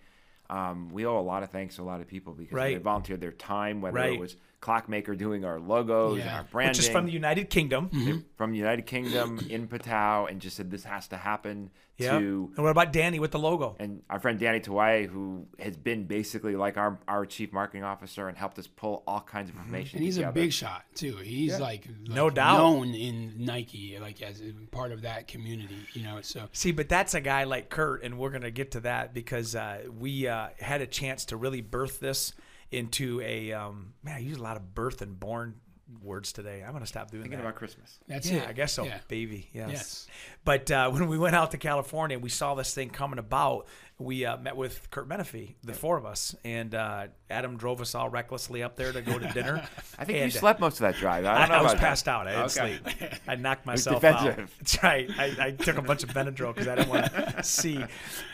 [0.49, 3.21] um, we owe a lot of thanks to a lot of people because they volunteered
[3.21, 4.11] their time, whether Right.
[4.11, 8.25] it was Clockmaker doing our logos and our branding, Which is from the United Kingdom.
[8.37, 11.71] from the United Kingdom in PTTOW, and just said this has to happen.
[11.97, 12.17] Yeah.
[12.19, 13.75] To And what about Danny with the logo?
[13.79, 18.27] and our friend Danny Tawai, who has been basically like our, our chief marketing officer
[18.27, 19.97] and helped us pull all kinds of information.
[19.97, 21.17] and he's a big shot too.
[21.17, 22.57] He's like, No doubt.
[22.57, 25.75] known in Nike, like as part of that community.
[25.93, 28.71] You know, so See, but that's a guy like Kurt, and we're going to get
[28.71, 32.33] to that because uh, we uh, had a chance to really birth this
[32.71, 34.15] into a um, man.
[34.15, 35.55] I use a lot of birth and born
[36.01, 36.63] words today.
[36.63, 37.45] I'm going to stop doing Thinking that.
[37.45, 37.99] about Christmas.
[38.07, 38.47] that's yeah, it.
[38.49, 38.99] I guess so, Yeah.
[39.07, 39.49] baby.
[39.53, 39.69] Yes.
[39.71, 40.07] Yes.
[40.45, 43.67] But uh, when we went out to California, we saw this thing coming about.
[44.01, 47.95] We uh, met with Kurt Menefee, the four of us, and uh, Adam drove us
[47.95, 49.57] all recklessly up there to go to dinner.
[49.99, 51.25] I think you And, uh, slept most of that drive.
[51.25, 51.87] I I, don't know I was about that.
[51.87, 52.27] passed out.
[52.27, 52.79] I didn't Okay.
[52.99, 53.11] sleep.
[53.27, 54.35] I knocked myself out.
[54.59, 55.09] That's right.
[55.17, 57.83] I, I took a bunch of Benadryl because I didn't want to see.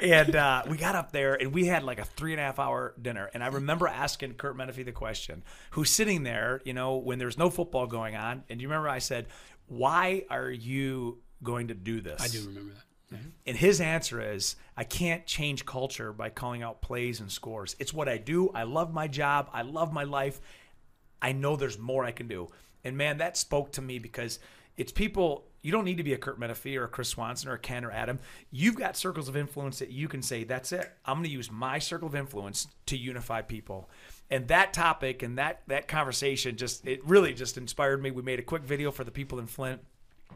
[0.02, 2.60] And uh, we got up there and we had like a three and a half
[2.60, 3.30] hour dinner.
[3.34, 7.38] And I remember asking Kurt Menefee the question, who's sitting there, you know, when there's
[7.38, 8.44] no football going on.
[8.50, 9.28] And you remember I said,
[9.68, 12.22] why are you going to do this?
[12.22, 12.84] I do remember that.
[13.46, 17.76] And his answer is, I can't change culture by calling out plays and scores.
[17.80, 18.50] It's what I do.
[18.50, 19.50] I love my job.
[19.54, 20.42] I love my life.
[21.22, 22.50] I know there's more I can do.
[22.84, 24.40] And man, that spoke to me because
[24.76, 25.46] it's people.
[25.62, 27.84] You don't need to be a Kurt Menefee or a Chris Swanson or a Ken
[27.84, 28.20] or Adam.
[28.52, 30.92] You've got circles of influence that you can say, that's it.
[31.06, 33.90] I'm going to use my circle of influence to unify people.
[34.30, 38.12] And that topic and that that conversation just it really just inspired me.
[38.12, 39.82] We made a quick video for the people in Flint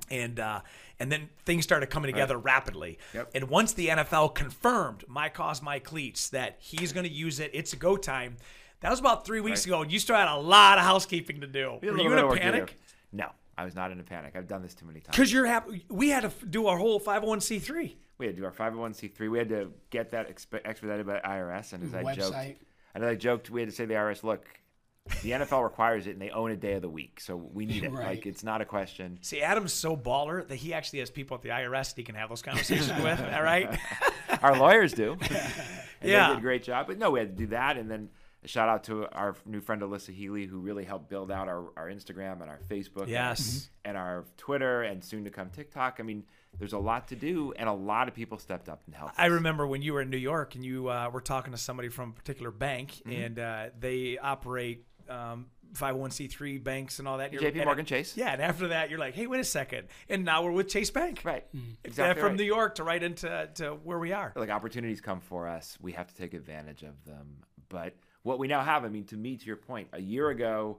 [0.10, 0.62] and uh,
[1.00, 3.00] and then things started coming together rapidly.
[3.14, 3.32] Yep.
[3.34, 7.52] And once the NFL confirmed my cause, my cleats, that he's going to use it,
[7.54, 8.38] it's a go time.
[8.82, 11.48] That was about three weeks ago, and you still had a lot of housekeeping to
[11.48, 11.78] do.
[11.82, 12.80] Were you in a work to panic?
[13.12, 13.28] No,
[13.58, 14.36] I was not in a panic.
[14.36, 15.16] I've done this too many times.
[15.16, 15.86] Because you're happy.
[15.90, 17.94] We had to do our whole 501c3.
[18.18, 19.30] We had to do our 501c3.
[19.30, 21.74] We had to get that expe- expedited by IRS.
[21.74, 22.56] And as I joked, Website.
[22.96, 24.46] and as I joked, we had to say to the IRS, look,
[25.24, 27.84] the NFL requires it, and they own a day of the week, so we need
[27.84, 27.92] it.
[27.92, 28.08] Right.
[28.08, 29.20] Like it's not a question.
[29.22, 32.16] See, Adam's so baller that he actually has people at the IRS that he can
[32.16, 33.20] have those conversations with.
[33.34, 33.78] All right.
[34.42, 35.18] Our lawyers do.
[35.22, 35.30] and
[36.02, 36.28] Yeah.
[36.30, 36.88] They did a great job.
[36.88, 37.78] But no, we had to do that.
[37.78, 38.10] And then
[38.44, 41.66] a shout out to our new friend Alyssa Healy, who really helped build out our,
[41.78, 43.02] our Instagram and our Facebook.
[43.04, 43.70] and- Yes.
[43.86, 45.98] And, our Twitter and soon to come TikTok.
[46.00, 46.24] I mean,
[46.58, 49.16] there's a lot to do, and a lot of people stepped up and helped.
[49.18, 49.32] I us.
[49.32, 52.10] remember when you were in New York and you uh, were talking to somebody from
[52.10, 53.12] a particular bank, Mm-hmm.
[53.24, 57.32] and uh, they operate um, 501c3 banks and all that.
[57.32, 58.16] You're- JP and- Morgan Chase.
[58.18, 60.90] Yeah, and after that, you're like, hey, wait a second, and now we're with Chase
[60.92, 61.22] Bank.
[61.24, 61.46] Right.
[61.56, 62.22] Uh, Exactly.
[62.22, 62.38] from right.
[62.40, 64.34] New York to right into to where we are.
[64.36, 67.38] like opportunities come for us we have to take advantage of them
[67.70, 70.78] but what we now have i mean to me to your point a year ago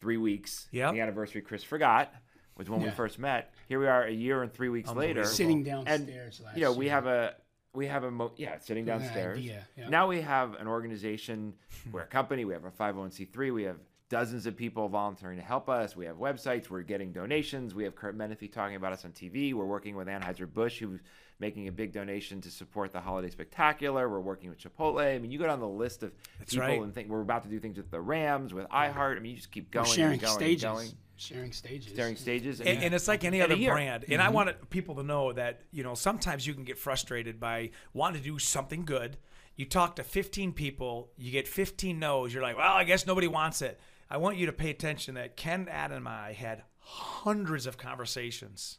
[0.00, 0.92] three weeks Yep.
[0.94, 2.12] the anniversary chris forgot
[2.56, 5.28] was when we first met here we are a year and three weeks later Unbelievable.
[5.28, 6.94] Sitting and downstairs last you know we year.
[6.94, 7.34] have a
[7.76, 9.88] we have a mo- yeah sitting downstairs yeah.
[9.88, 11.52] now we have an organization
[11.92, 13.76] we're a company we have a 501c3 we have
[14.08, 17.94] dozens of people volunteering to help us we have websites we're getting donations we have
[17.94, 21.00] kurt menefee talking about us on tv we're working with anheuser-busch who's
[21.38, 25.30] making a big donation to support the holiday spectacular we're working with chipotle i mean
[25.30, 26.12] you go down the list of
[26.46, 26.80] people right.
[26.80, 29.36] and think we're about to do things with the rams with iheart i mean you
[29.36, 30.64] just keep going We're sharing and going stages.
[30.64, 31.92] and going Sharing stages.
[31.92, 32.60] staring stages.
[32.60, 34.04] And, and it's like any other brand.
[34.08, 34.34] And I mm-hmm.
[34.34, 38.28] wanted people to know that, you know, sometimes you can get frustrated by wanting to
[38.28, 39.16] do something good.
[39.56, 42.34] You talk to 15 people, you get 15 no's.
[42.34, 43.80] You're like, well, I guess nobody wants it.
[44.10, 48.78] I want you to pay attention that Ken, Adam, and I had hundreds of conversations.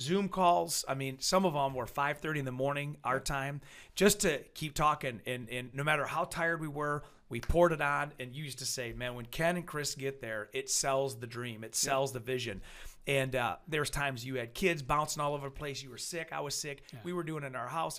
[0.00, 0.84] Zoom calls.
[0.88, 3.60] I mean, some of them were 5:30 in the morning our time,
[3.94, 5.20] just to keep talking.
[5.26, 8.12] And and no matter how tired we were, we poured it on.
[8.18, 11.64] And used to say, "Man, when Ken and Chris get there, it sells the dream.
[11.64, 12.62] It sells the vision."
[13.06, 15.82] And uh, there's times you had kids bouncing all over the place.
[15.82, 16.28] You were sick.
[16.32, 16.82] I was sick.
[17.02, 17.98] We were doing it in our house.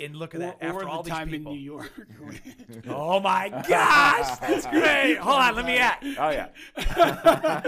[0.00, 0.58] And look at that.
[0.60, 1.52] or After all the these time people.
[1.52, 1.92] in New York.
[2.88, 5.16] Oh my gosh, that's great.
[5.18, 6.04] Hold on, let me act.
[6.18, 6.48] Oh yeah.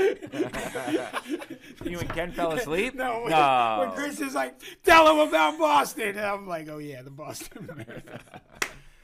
[1.85, 2.95] you and Ken fell asleep?
[2.95, 3.77] no, when, No.
[3.87, 6.11] when Chris is like, tell him about Boston.
[6.17, 8.21] And I'm like, oh yeah, the Boston Marathon.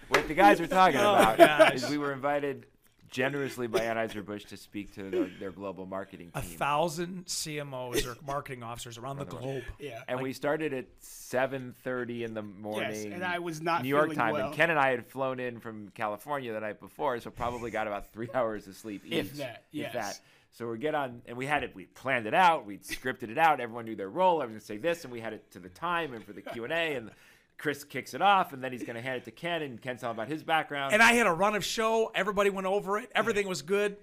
[0.09, 1.75] What the guys were talking Oh, about gosh.
[1.75, 2.67] is we were invited
[3.13, 6.43] generously by Anheuser-Busch to speak to their, their global marketing team.
[6.43, 9.63] A thousand CMOs or marketing officers around the globe.
[9.79, 10.01] Yeah.
[10.09, 12.91] and we started at 7:30 in the morning.
[12.91, 14.33] Yes, and I was not New York time.
[14.33, 14.47] well.
[14.49, 17.87] And Ken and I had flown in from California the night before, so probably got
[17.87, 19.13] about three hours of sleep each.
[19.13, 19.93] If that, If yes.
[19.93, 20.21] that.
[20.55, 21.75] So we get on, and we had it.
[21.75, 22.67] We planned it out.
[22.67, 23.59] We scripted it out.
[23.59, 24.43] Everyone knew their role.
[24.43, 26.65] Everyone would say this, and we had it to the time and for the Q
[26.65, 26.95] and A.
[26.95, 27.11] And
[27.59, 30.01] Chris kicks it off, and then he's going to hand it to Ken, and Ken's
[30.01, 30.93] telling about his background.
[30.93, 32.11] And I had a run of show.
[32.15, 33.11] Everybody went over it.
[33.15, 33.97] Everything was good.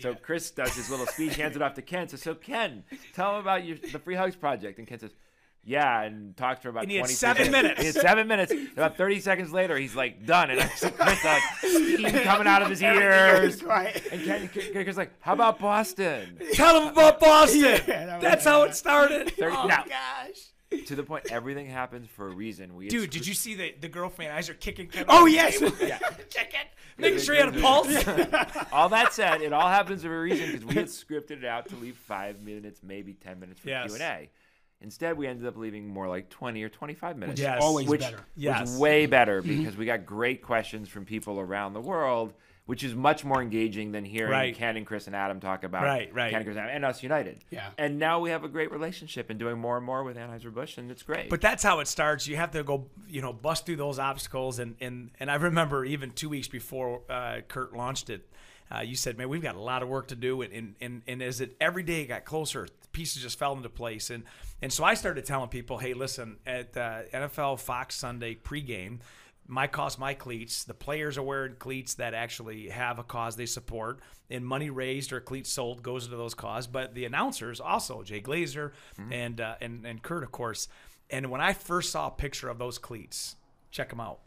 [0.00, 2.08] So Chris does his little speech, hands it off to Ken.
[2.08, 5.12] Says, "So Ken, tell him about your the Free Hugs project." And Ken says,
[5.62, 7.52] "Yeah," and talks for about And he had 20 seven seconds.
[7.52, 7.80] minutes.
[7.80, 8.52] He had seven minutes.
[8.72, 12.62] About thirty seconds later, he's like done, and I see Chris like steam coming out
[12.62, 13.62] of his ears.
[13.62, 13.94] Right.
[14.10, 17.60] And Ken, Ken, Ken's like, "How about Boston?" Tell them about Boston.
[17.86, 19.30] that That's how it started.
[19.30, 20.40] Thirty- oh now- gosh.
[20.82, 22.74] To the point, everything happens for a reason.
[22.74, 25.06] We Dude, did you see the, the girl fan eyes are kicking Kevin?
[25.08, 25.58] Oh, yes.
[25.58, 25.74] table?
[25.80, 25.98] Yeah.
[26.30, 26.60] Kicking.
[26.98, 28.68] Making sure he had a pulse.
[28.72, 31.68] All that said, it all happens for a reason because we had scripted it out
[31.70, 33.86] to leave five minutes, maybe ten minutes for Yes.
[33.86, 34.30] Q and A.
[34.80, 37.40] Instead, we ended up leaving more like twenty or twenty-five minutes.
[37.40, 37.60] Yes.
[37.62, 38.20] Always which better.
[38.36, 38.60] Yes.
[38.60, 39.58] was way better mm-hmm.
[39.58, 42.32] because we got great questions from people around the world,
[42.66, 44.54] which is much more engaging than hearing Right.
[44.56, 46.30] Ken and Chris and Adam talk about Right, right.
[46.30, 47.44] Ken and Chris and, Adam and us United.
[47.50, 47.70] Yeah.
[47.76, 50.90] And now we have a great relationship and doing more and more with Anheuser-Busch, and
[50.90, 51.28] it's great.
[51.28, 52.26] But that's how it starts.
[52.26, 54.58] You have to go, you know, bust through those obstacles.
[54.58, 58.26] And and, and I remember even two weeks before uh, Kurt launched it,
[58.74, 61.02] uh, you said, "Man, we've got a lot of work to do." And and, and,
[61.06, 64.08] and as it every day got closer, pieces just fell into place.
[64.08, 64.24] And
[64.62, 69.00] and so I started telling people, "Hey, listen, at uh, NFL Fox Sunday pregame."
[69.46, 70.64] My cause, my cleats.
[70.64, 75.12] The players are wearing cleats that actually have a cause they support, and money raised
[75.12, 76.66] or cleats sold goes into those cause.
[76.66, 78.72] But the announcers also, Jay Glazer
[79.10, 80.68] and uh, and and Kurt, of course.
[81.10, 83.36] And when I first saw a picture of those cleats,
[83.70, 84.20] check them out.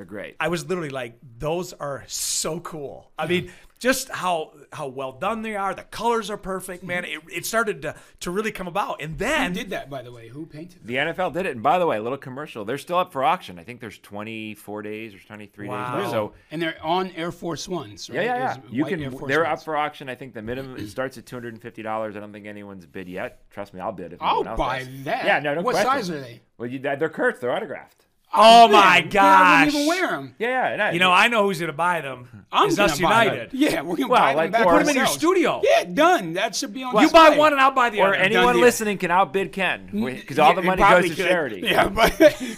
[0.00, 0.34] They're great.
[0.40, 3.10] I was literally like, those are so cool.
[3.18, 5.74] I mean, just how how well done they are.
[5.74, 7.02] The colors are perfect, man.
[7.02, 7.28] Mm-hmm.
[7.28, 9.02] It, it started to, to really come about.
[9.02, 10.28] And then Who then did that, by the way?
[10.28, 10.86] Who painted?
[10.86, 12.64] The NFL did it, and by the way, a little commercial.
[12.64, 13.58] They're still up for auction.
[13.58, 15.92] I think there's 24 days or 23 Wow.
[15.96, 16.00] days.
[16.04, 16.10] left.
[16.12, 18.16] So And they're on Air Force Ones, right?
[18.16, 18.54] yeah, yeah, yeah.
[18.56, 19.10] There's You white can.
[19.10, 19.60] Force They're Ones.
[19.60, 20.08] up for auction.
[20.08, 22.16] I think the minimum it starts at 250 dollars.
[22.16, 23.42] I don't think anyone's bid yet.
[23.50, 24.14] Trust me, I'll bid.
[24.14, 25.04] If I'll anyone else buy does.
[25.04, 25.24] that.
[25.26, 25.90] Yeah, no, no What question.
[25.92, 26.40] size are they?
[26.56, 27.38] Well, you, they're Kurt's.
[27.40, 28.06] They're autographed.
[28.32, 29.66] Oh my Yeah, I gosh.
[29.66, 30.34] wouldn't even wear them.
[30.38, 30.68] Yeah, yeah.
[30.72, 32.28] and I- You know, I know who's gonna buy them.
[32.52, 33.50] I'm It's gonna us buy United.
[33.52, 33.60] Them.
[33.60, 35.60] Yeah, we're gonna Well, buy like, them back Put them in your studio.
[35.62, 36.32] Yeah, done.
[36.34, 36.92] That should be on.
[37.00, 37.38] You buy display.
[37.38, 38.14] one and I'll buy the or other.
[38.14, 38.62] Or anyone deal.
[38.64, 41.26] listening can outbid Ken because all Yeah, the money goes to could.
[41.28, 41.60] charity.
[41.70, 42.12] Yeah, but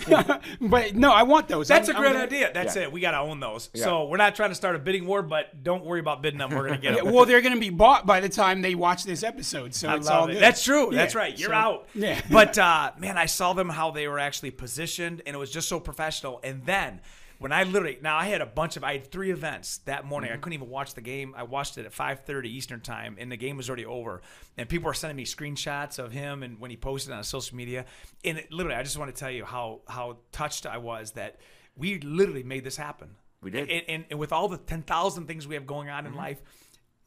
[0.61, 1.69] but no, I want those.
[1.69, 2.51] That's I'm- a I'm great gonna- idea.
[2.55, 2.83] That's Yeah.
[2.83, 2.93] it.
[2.93, 3.69] We got to own those.
[3.75, 3.85] Yeah.
[3.85, 6.51] So we're not trying to start a bidding war, but don't worry about bidding them.
[6.51, 7.13] We're going to get Yeah, them.
[7.13, 9.97] well, they're going to be bought by the time they watch this episode, so I
[9.97, 10.39] it's all it.
[10.41, 10.91] That's true.
[10.93, 11.39] That's right.
[11.39, 11.87] You're out.
[11.95, 12.21] Yeah.
[12.31, 15.62] But uh, man, I saw them how they were actually positioned, and it was just
[15.63, 16.41] so professional.
[16.43, 17.01] And then
[17.39, 20.31] when I literally now I had a bunch of I had three events that morning.
[20.31, 20.39] Mm-hmm.
[20.39, 21.35] I couldn't even watch the game.
[21.37, 24.23] I watched it at 5:30 Eastern time, and the game was already over.
[24.57, 27.85] And people were sending me screenshots of him and when he posted on social media.
[28.25, 31.41] And it, literally, I just want to tell you how how touched I was that
[31.77, 33.17] we literally made this happen.
[33.43, 33.69] We did.
[33.69, 36.41] And, and, and with all the 10,000 things we have going on in life,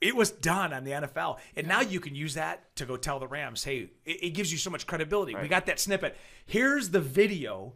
[0.01, 1.37] it was done on the NFL.
[1.55, 4.51] And now you can use that to go tell the Rams, hey, it, it gives
[4.51, 5.33] you so much credibility.
[5.35, 6.17] We got that snippet.
[6.45, 7.75] Here's the video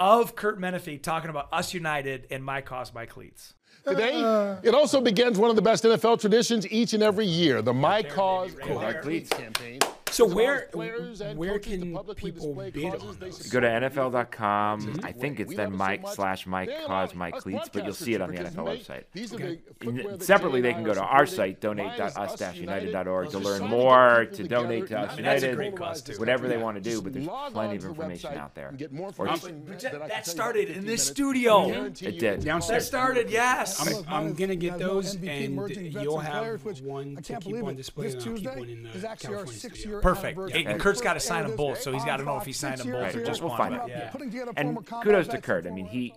[0.00, 3.54] of Kurt Menefee talking about us united and my cause, my cleats.
[3.86, 7.72] Today, it also begins one of the best NFL traditions each and every year the
[7.72, 9.30] My Cause, My cleats.
[9.30, 9.78] campaign.
[10.10, 13.48] So As where players and where can people bid on those?
[13.48, 14.12] Go to support.
[14.12, 15.00] NFL.com.
[15.02, 17.94] I think it's then it so Mike slash Mike cause Mike us Cleats, but you'll
[17.94, 19.04] see it on the NFL website.
[19.34, 19.58] Okay.
[19.80, 24.26] the And footwear that separately, they can go to our site, donate.us-united.org, to learn more,
[24.26, 25.12] to donate to Us together.
[25.12, 26.18] I mean, that's a United, great cause, too.
[26.18, 28.72] whatever they want to do, but there's plenty of information out there.
[28.76, 31.68] get more Or just- that that- I can that tell you started in this studio.
[31.84, 32.22] It did.
[32.24, 32.84] it's Downstairs.
[32.84, 33.80] That started, yes.
[33.80, 36.42] I'm, I'm I'm honored gonna get those, and you'll have
[36.82, 37.76] one to keep on it.
[37.76, 38.06] display.
[38.06, 40.36] This and I'll keep Tuesday one in the is actually our California year Perfect.
[40.38, 40.66] anniversary.
[40.66, 42.44] And Kurt's got to sign them It is both, so he's got to know if
[42.46, 43.58] he signed six them both years or just We'll one.
[43.58, 43.88] find but out.
[43.88, 44.52] yeah.
[44.56, 45.66] And kudos to Kurt.
[45.66, 46.14] I mean, he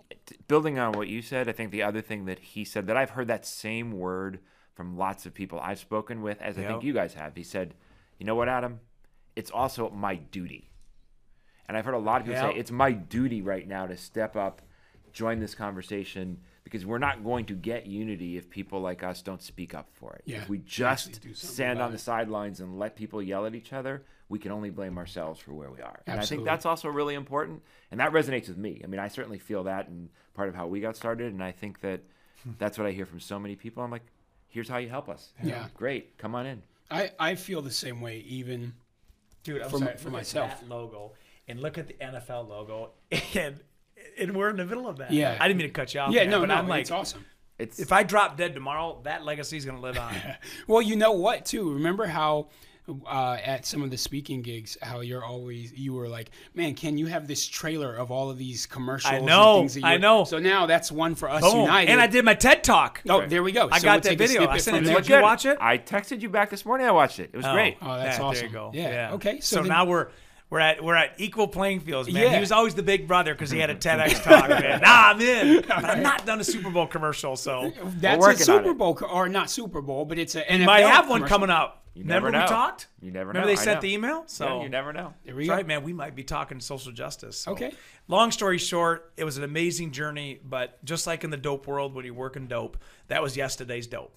[0.48, 1.48] building on what you said.
[1.50, 4.40] I think the other thing that he said that I've heard that same word
[4.74, 7.36] from lots of people I've spoken with, as I think you guys have.
[7.36, 7.76] He said,
[8.18, 8.80] "You know what, Adam?
[9.36, 10.70] It's also my duty."
[11.68, 12.54] And I've heard a lot of people Yep.
[12.54, 14.62] say it's my duty right now to step up,
[15.12, 19.42] join this conversation because we're not going to get unity if people like us don't
[19.42, 20.22] speak up for it.
[20.26, 23.74] Yeah, if we just stand about on the sidelines and let people yell at each
[23.74, 26.02] other, we can only blame ourselves for where we are.
[26.08, 26.12] Absolutely.
[26.14, 27.62] And I think that's also really important.
[27.92, 28.82] And that resonates with me.
[28.84, 31.34] I mean, I certainly feel that and part of how we got started.
[31.34, 32.02] And I think that
[32.44, 32.52] hmm.
[32.58, 33.84] that's what I hear from so many people.
[33.84, 34.06] I'm like,
[34.48, 35.34] here's how you help us.
[35.44, 35.68] Yeah.
[35.76, 36.18] Great.
[36.18, 36.64] Come on in.
[36.90, 38.20] I, I feel the same way.
[38.28, 38.74] Even
[39.44, 39.98] Dude, I'm For- sorry.
[39.98, 40.62] for myself.
[40.62, 41.12] That logo
[41.48, 42.92] and look at the NFL logo,
[43.36, 43.60] and
[44.20, 45.12] and we're in the middle of that.
[45.12, 45.38] Yeah.
[45.40, 46.12] I didn't mean to cut you off.
[46.12, 47.26] yeah, there, no, but no, I'm like, it's awesome.
[47.60, 50.14] It's if I drop dead tomorrow, that legacy is gonna live on.
[50.68, 51.74] Well, you know what too?
[51.74, 52.50] Remember how
[53.08, 56.98] uh, at some of the speaking gigs, how you're always you were like, man, can
[56.98, 59.14] you have this trailer of all of these commercials?
[59.14, 60.24] and know, things that I know.
[60.26, 61.62] So now that's one for us Boom.
[61.62, 61.92] United.
[61.92, 63.02] And I did my TED talk.
[63.08, 63.70] Oh, there we go.
[63.72, 64.48] I So got we'll that video.
[64.48, 65.00] I sent it there.
[65.00, 65.22] to you.
[65.22, 65.58] watch it?
[65.62, 66.88] I texted you back this morning.
[66.88, 67.30] I watched it.
[67.34, 67.78] It was great.
[67.82, 68.40] Oh, that's Yeah, awesome.
[68.42, 68.72] There you go.
[68.74, 69.14] Yeah.
[69.14, 69.40] Okay.
[69.40, 70.08] So, So, then- now we're
[70.54, 72.22] we're at we're at equal playing fields, man.
[72.24, 72.34] Yeah.
[72.36, 74.48] He was always the big brother because he had a TEDx talk.
[74.50, 74.82] Man.
[74.82, 75.64] Nah, I'm in.
[75.68, 78.74] But I'm not done a Super Bowl commercial, so that's a working on Super.
[78.76, 80.66] Bowl co- or not Super Bowl, but it's a NFL.
[80.66, 81.36] might have one commercial.
[81.38, 81.80] coming up.
[81.96, 82.56] You Remember never we know.
[82.56, 82.88] talked?
[83.02, 83.56] You never Remember know.
[83.56, 83.82] they sent know.
[83.82, 84.24] the email?
[84.28, 85.14] So Yeah, you never know.
[85.26, 85.56] There we That's go.
[85.58, 85.84] right, man.
[85.84, 87.38] We might be talking social justice.
[87.38, 87.52] so.
[87.52, 87.72] Okay.
[88.08, 91.94] Long story short, it was an amazing journey, but just like in the dope world,
[91.96, 94.16] when you work in dope, that was yesterday's dope.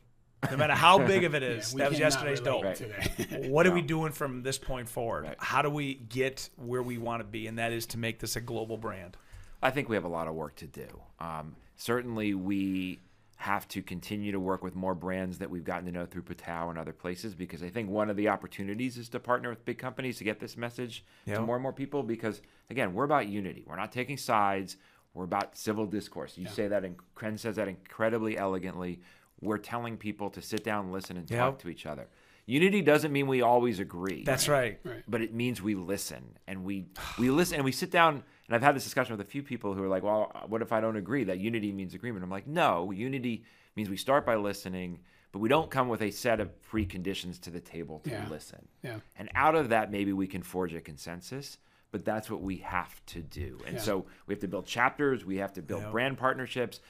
[0.51, 2.63] No matter how big of it is, We that was yesterday's dope.
[2.63, 3.47] that.
[3.49, 5.25] What are we doing from this point forward?
[5.25, 5.37] Right.
[5.39, 7.47] How do we get where we want to be?
[7.47, 9.17] And that is to make this a global brand.
[9.63, 10.87] I think we have a lot of work to do.
[11.21, 13.01] Um, certainly, we
[13.39, 16.71] have to continue to work with more brands that we've gotten to know through PTTOW
[16.71, 19.77] and other places because I think one of the opportunities is to partner with big
[19.79, 21.35] companies to get this message Yeah.
[21.37, 23.65] to more and more people because, again, we're about unity.
[23.67, 24.77] We're not taking sides.
[25.13, 26.37] We're about civil discourse.
[26.39, 29.01] You say that, and Ken says that incredibly elegantly.
[29.47, 31.59] We're telling people to sit down, listen, and talk Yep.
[31.61, 32.09] to each other.
[32.49, 34.79] Unity doesn't mean we always agree That's right.
[35.09, 36.87] but it means we listen and we
[37.19, 39.75] we listen and we sit down and I've had this discussion with a few people
[39.75, 42.47] who are like, "Well, what if I don't agree that unity means agreement?" I'm like,
[42.47, 45.01] "No, unity means we start by listening,
[45.33, 48.29] but we don't come with a set of preconditions to the table to Yeah.
[48.29, 49.01] listen." Yeah.
[49.17, 51.59] And out of that maybe we can forge a consensus,
[51.91, 53.59] but that's what we have to do.
[53.67, 53.83] And Yeah.
[53.83, 55.91] so we have to build chapters, we have to build Yep.
[55.91, 56.81] brand partnerships.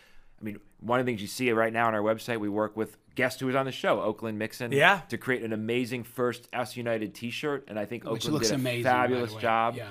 [0.41, 2.77] I mean, one of the things you see right now on our website, we work
[2.77, 5.01] with guest who was on the show, Oakland Mixon, Yeah.
[5.09, 8.55] to create an amazing first Us United T-shirt, and I think Which Oakland looks did
[8.55, 9.77] a amazing, fabulous job.
[9.77, 9.89] Yeah.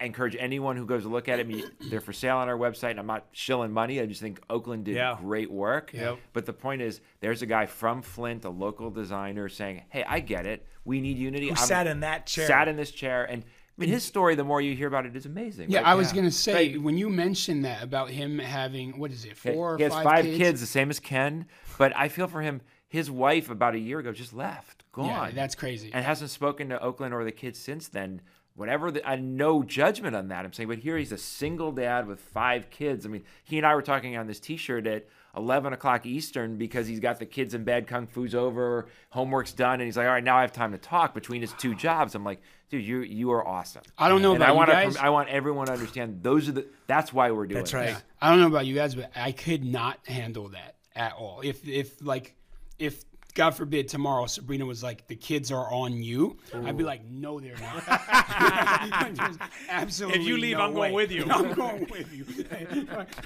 [0.00, 1.42] I encourage anyone who goes to look at it.
[1.42, 4.00] I mean, they're for sale on our website, and I'm not shilling money.
[4.00, 5.16] I just think Oakland did Yeah.
[5.20, 5.92] great work.
[5.92, 6.18] Yep.
[6.32, 10.20] But the point is, there's a guy from Flint, a local designer, saying, "Hey, I
[10.20, 10.66] get it.
[10.84, 12.46] We need unity." Who I'm- sat in that chair?
[12.46, 13.44] Sat in this chair, and
[13.78, 14.34] I mean, his story.
[14.34, 15.70] The more you hear about it, is amazing.
[15.70, 15.88] Yeah, right?
[15.88, 16.82] I was gonna say Right.
[16.82, 19.94] when you mentioned that about him having what is it, Yeah, four he or has
[19.94, 20.38] five, five kids?
[20.38, 21.46] kids, the same as Ken.
[21.78, 22.60] But I feel for him.
[22.88, 25.06] His wife, about a year ago, just left, gone.
[25.06, 25.90] Yeah, that's crazy.
[25.94, 28.20] and hasn't spoken to Oakland or the kids since then.
[28.54, 30.44] Whatever, the, I no judgment on that.
[30.44, 33.06] I'm saying, but here he's a single dad with five kids.
[33.06, 35.06] I mean, he and I were talking on this T-shirt at
[35.36, 39.74] 11 o'clock Eastern because he's got the kids in bed, kung fu's over, homework's done,
[39.74, 42.14] and he's like, all right, now I have time to talk between his two jobs.
[42.14, 43.82] I'm like, dude, you you are awesome.
[43.96, 44.96] I don't know and about I you want guys.
[44.96, 46.66] I want everyone to understand those are the.
[46.86, 47.58] That's why we're doing.
[47.60, 47.80] That's this.
[47.80, 47.88] right.
[47.90, 47.98] Yeah.
[48.20, 51.40] I don't know about you guys, but I could not handle that at all.
[51.42, 52.34] If if like
[52.78, 57.08] if God forbid tomorrow Sabrina was like the kids are on you, I'd be like,
[57.10, 57.82] no, they're not.
[59.70, 60.20] Absolutely.
[60.20, 61.02] If you leave, no I'm going way.
[61.02, 61.24] with you.
[61.30, 62.26] I'm going with you.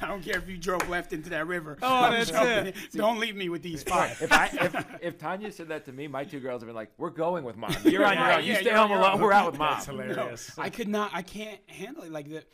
[0.01, 1.77] I don't care if you drove left into that river.
[1.83, 2.77] Oh, I'm that's jumping it.
[2.77, 2.99] in.
[2.99, 4.21] Don't leave me with these five.
[4.23, 6.93] If I if, if Tanya said that to me, my two girls have been like,
[6.99, 7.75] "We're going with mom.
[7.85, 8.45] You're on your own.
[8.45, 9.15] You yeah, stay home on your alone.
[9.15, 10.53] own." We're out with mom." That's hilarious.
[10.57, 11.11] I could not.
[11.15, 12.13] I can't handle it.
[12.13, 12.45] Like the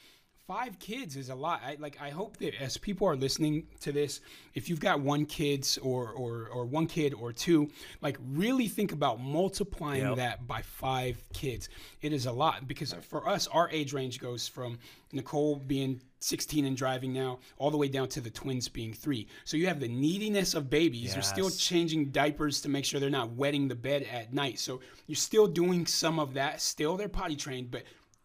[0.47, 1.61] five kids is a lot.
[1.65, 4.21] I like I hope that as people are listening to this,
[4.55, 8.93] if you've got one kids or or or one kid or two, like really think
[8.93, 10.17] about multiplying Yep.
[10.17, 11.69] that by five kids.
[12.01, 14.79] It is a lot because for us our age range goes from
[15.13, 19.27] Nicole being 16 and driving now all the way down to the twins being 3.
[19.45, 21.15] So you have the neediness of babies.
[21.15, 24.59] You're still changing diapers to make sure they're not wetting the bed at night.
[24.61, 26.61] So you're still doing some of that.
[26.61, 27.83] Still they're potty trained, but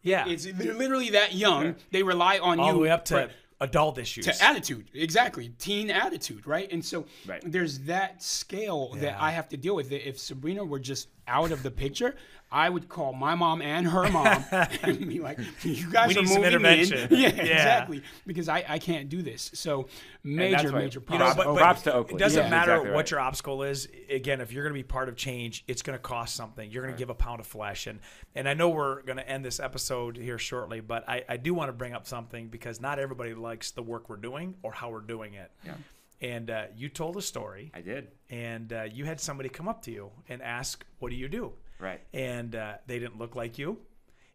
[0.08, 0.28] Yeah.
[0.28, 1.76] it's they're literally that young.
[1.92, 4.26] They rely on all you the way up to for- adult issues.
[4.26, 7.42] to attitude exactly teen attitude right and so Right.
[7.44, 11.62] there's that scale that i have to deal with if sabrina were just out of
[11.64, 12.16] the picture
[12.50, 14.44] i would call my mom and her mom
[14.84, 17.20] and be like you guys We are need some moving intervention." in.
[17.20, 17.42] yeah, Yeah.
[17.44, 19.88] exactly because I, I can't do this so
[20.24, 22.50] major why- major you You know, but, Oh, but props to it doesn't Yeah.
[22.50, 23.12] matter Exactly what right.
[23.12, 23.90] your obstacle is.
[24.10, 26.72] Again, if you're going to be part of change, it's going to cost something.
[26.72, 28.00] You're going to give a pound of flesh, and
[28.36, 31.54] and I know we're going to end this episode here shortly, but I, I do
[31.54, 34.90] want to bring up something because not everybody likes the work we're doing or how
[34.90, 35.52] we're doing it.
[35.66, 35.74] Yeah.
[36.22, 38.08] And uh, you told a story, I did.
[38.30, 41.54] and uh, you had somebody come up to you and ask, "What do you do?"
[41.80, 42.02] Right.
[42.14, 43.78] And uh, they didn't look like you,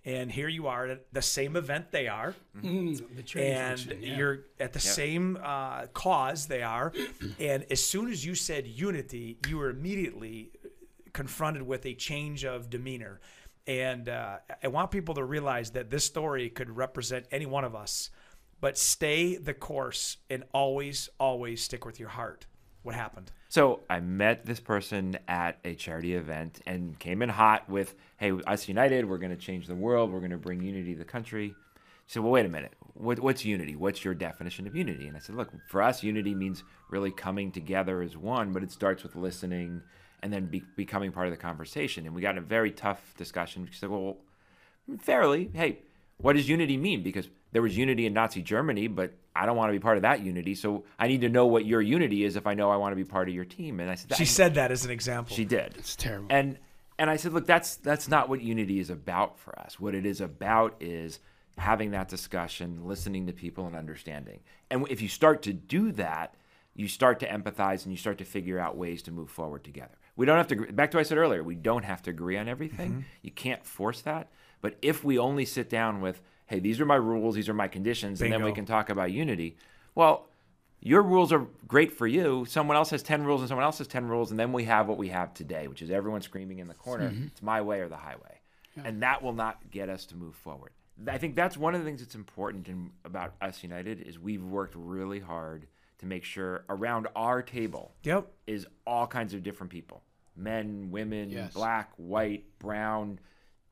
[0.05, 4.03] and here you are at the same event they are Mm, the training and function,
[4.03, 4.16] yeah.
[4.16, 6.93] you're at the same uh, cause they are.
[7.41, 10.51] and as soon as you said unity, you were immediately
[11.12, 13.20] confronted with a change of demeanor.
[13.66, 17.74] And uh, I want people to realize that this story could represent any one of
[17.74, 18.11] us,
[18.62, 22.46] but stay the course and always, always stick with your heart.
[22.84, 23.32] What happened?
[23.48, 28.32] So I met this person at a charity event and came in hot with, "Hey,
[28.46, 30.10] us united, we're going to change the world.
[30.10, 31.54] We're going to bring unity to the country."
[32.06, 32.72] She said, "Well, wait a minute.
[32.94, 33.76] What, what's unity?
[33.76, 37.52] What's your definition of unity?" And I said, "Look, for us, unity means really coming
[37.52, 39.82] together as one, but it starts with listening
[40.22, 43.14] and then be, becoming part of the conversation." And we got in a very tough
[43.16, 43.68] discussion.
[43.70, 44.18] She said, "Well,
[44.98, 45.80] fairly, hey,
[46.22, 47.02] what does unity mean?
[47.02, 50.02] Because there was unity in Nazi Germany, but I don't want to be part of
[50.02, 50.54] that unity.
[50.54, 52.96] So I need to know what your unity is if I know I want to
[52.96, 55.34] be part of your team." And I said, She said that as an example.
[55.36, 55.74] she did.
[55.78, 56.58] it's terrible And
[56.98, 59.80] and I said, look, that's that's not what unity is about for us.
[59.80, 61.18] What it is about is
[61.58, 64.40] having that discussion, listening to people, and understanding.
[64.70, 66.34] And if you start to do that,
[66.74, 69.96] you start to empathize and you start to figure out ways to move forward together.
[70.16, 70.54] We don't have to.
[70.54, 71.42] agree- Back to what I said earlier.
[71.42, 72.90] We don't have to agree on everything.
[72.90, 73.00] Mm-hmm.
[73.22, 74.28] You can't force that.
[74.62, 77.68] But if we only sit down with, hey, these are my rules, these are my
[77.68, 79.56] conditions, and then we can talk about unity.
[79.94, 80.28] Well,
[80.80, 82.44] your rules are great for you.
[82.48, 84.30] Someone else has 10 rules and someone else has 10 rules.
[84.30, 87.10] And then we have what we have today, which is everyone screaming in the corner,
[87.10, 87.26] mm-hmm.
[87.26, 88.40] it's my way or the highway.
[88.84, 90.72] And that will not get us to move forward.
[91.06, 94.42] I think that's one of the things that's important in, about us United is we've
[94.42, 95.66] worked really hard
[95.98, 98.26] to make sure around our table Yep.
[98.46, 100.02] is all kinds of different people
[100.34, 101.52] men, women, Yes.
[101.52, 103.20] black, white, brown,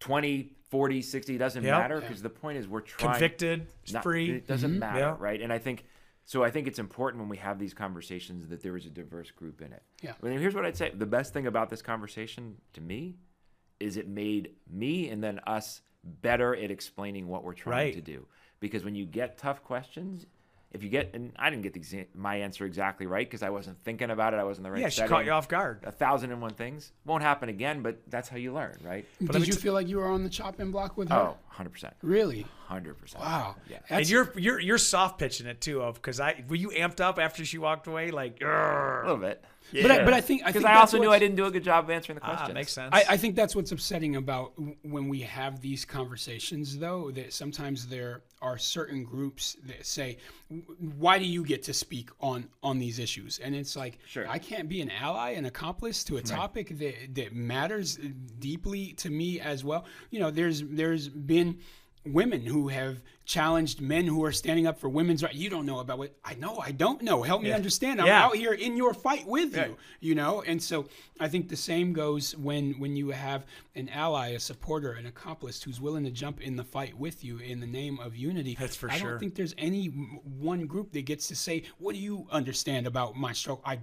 [0.01, 1.79] 20, 40, 60, doesn't Yep.
[1.79, 4.31] matter because the point is we're trying Convicted, not- free.
[4.31, 4.79] It doesn't mm-hmm.
[4.79, 5.16] matter, Yeah.
[5.18, 5.41] right?
[5.41, 5.85] And I think
[6.25, 6.45] so.
[6.45, 9.61] I think it's important when we have these conversations that there is a diverse group
[9.62, 9.83] in it.
[10.01, 10.14] Yeah.
[10.23, 13.16] I mean, here's what I'd say: the best thing about this conversation to me
[13.81, 17.95] is it made me and then us better at explaining what we're trying Right.
[17.95, 18.27] to do.
[18.61, 20.27] Because when you get tough questions,
[20.73, 23.83] if you get and I didn't get the, my answer exactly right because I wasn't
[23.83, 24.81] thinking about it, I wasn't the right.
[24.81, 25.09] Yeah, she setting.
[25.11, 25.81] caught you off guard.
[25.85, 29.05] A thousand and one things won't happen again, but that's how you learn, right?
[29.21, 31.37] let did you t- feel like you were on the chopping block with her Oh,
[31.49, 33.23] 100 percent, really hundred percent.
[33.25, 33.79] wow Yeah.
[33.91, 37.18] And you're you're you're soft pitching it too, of because I were you amped up
[37.18, 39.45] after she walked away, like, A little bit.
[39.73, 41.51] but, I, but I think I Because think I also knew I didn't do a
[41.51, 42.91] good job of answering the ah, makes sense.
[42.93, 44.53] I, I think that's what's upsetting about
[44.83, 50.18] when we have these conversations, though, that sometimes there are certain groups that say,
[50.49, 54.28] "Why do you get to speak on on these issues?" And it's like, Sure.
[54.28, 57.99] I can't be an ally, an accomplice to a topic that that matters
[58.38, 59.84] deeply to me as well.
[60.11, 61.59] You know, there's there's been
[62.07, 65.36] women who have challenged men who are standing up for women's rights.
[65.36, 66.59] You don't know about what I know.
[66.59, 67.22] I don't know.
[67.22, 68.01] Help me understand.
[68.01, 68.24] I'm Yeah.
[68.24, 69.66] out here in your fight with Yeah.
[69.66, 69.76] you.
[70.01, 70.88] You know, and so
[71.20, 73.44] I think the same goes when when you have
[73.74, 77.38] an ally, a supporter, an accomplice who's willing to jump in the fight with you
[77.38, 78.57] in the name of unity.
[78.59, 79.11] That's for I sure.
[79.11, 83.14] don't think there's any one group that gets to say, "What do you understand about
[83.16, 83.78] my struggle?" I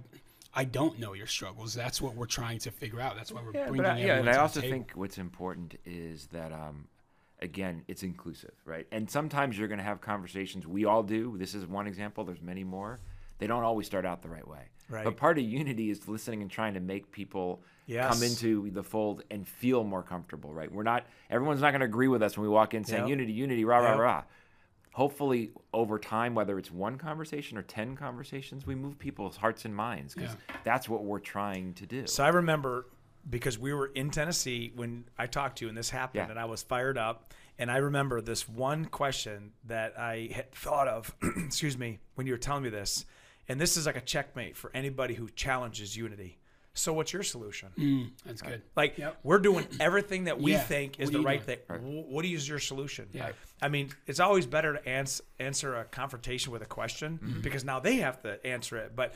[0.54, 1.72] I don't know your struggles.
[1.72, 3.14] That's what we're trying to figure out.
[3.16, 4.72] That's why we're Yeah, bringing but I, yeah, and I also table.
[4.72, 6.88] think what's important is that, um,
[7.40, 8.86] again, it's inclusive, right?
[8.92, 10.66] And sometimes you're going to have conversations.
[10.66, 11.36] We all do.
[11.38, 12.24] This is one example.
[12.24, 12.98] There's many more.
[13.38, 14.62] They don't always start out the right way.
[14.88, 15.04] Right.
[15.04, 18.06] But part of unity is listening and trying to make people Yes.
[18.12, 20.70] come into the fold and feel more comfortable, right?
[20.70, 21.06] We're not.
[21.30, 23.08] Everyone's not going to agree with us when we walk in saying Yep.
[23.08, 23.98] unity, unity, rah rah Yep.
[23.98, 24.24] rah.
[24.92, 29.74] Hopefully, over time, whether it's one conversation or ten conversations, we move people's hearts and
[29.74, 32.06] minds because that's what we're trying to do.
[32.06, 32.86] So I remember
[33.28, 36.30] because we were in Tennessee when I talked to you and this happened, Yeah.
[36.30, 37.32] and I was fired up.
[37.58, 41.14] And I remember this one question that I had thought of,
[41.44, 43.04] excuse me, when you were telling me this.
[43.48, 46.38] And this is like a checkmate for anybody who challenges unity.
[46.74, 48.12] So, what's your solution?
[48.24, 48.62] That's good.
[48.76, 49.18] Like, Yep.
[49.24, 50.60] we're doing everything that we Yeah.
[50.60, 51.58] think is What the right doing?
[51.66, 52.02] thing.
[52.04, 53.08] Wh- What is your solution?
[53.12, 53.24] Yeah.
[53.24, 53.34] Right.
[53.60, 57.40] I mean, it's always better to ans- answer a confrontation with a question Mm-hmm.
[57.40, 58.94] because now they have to answer it.
[58.94, 59.14] But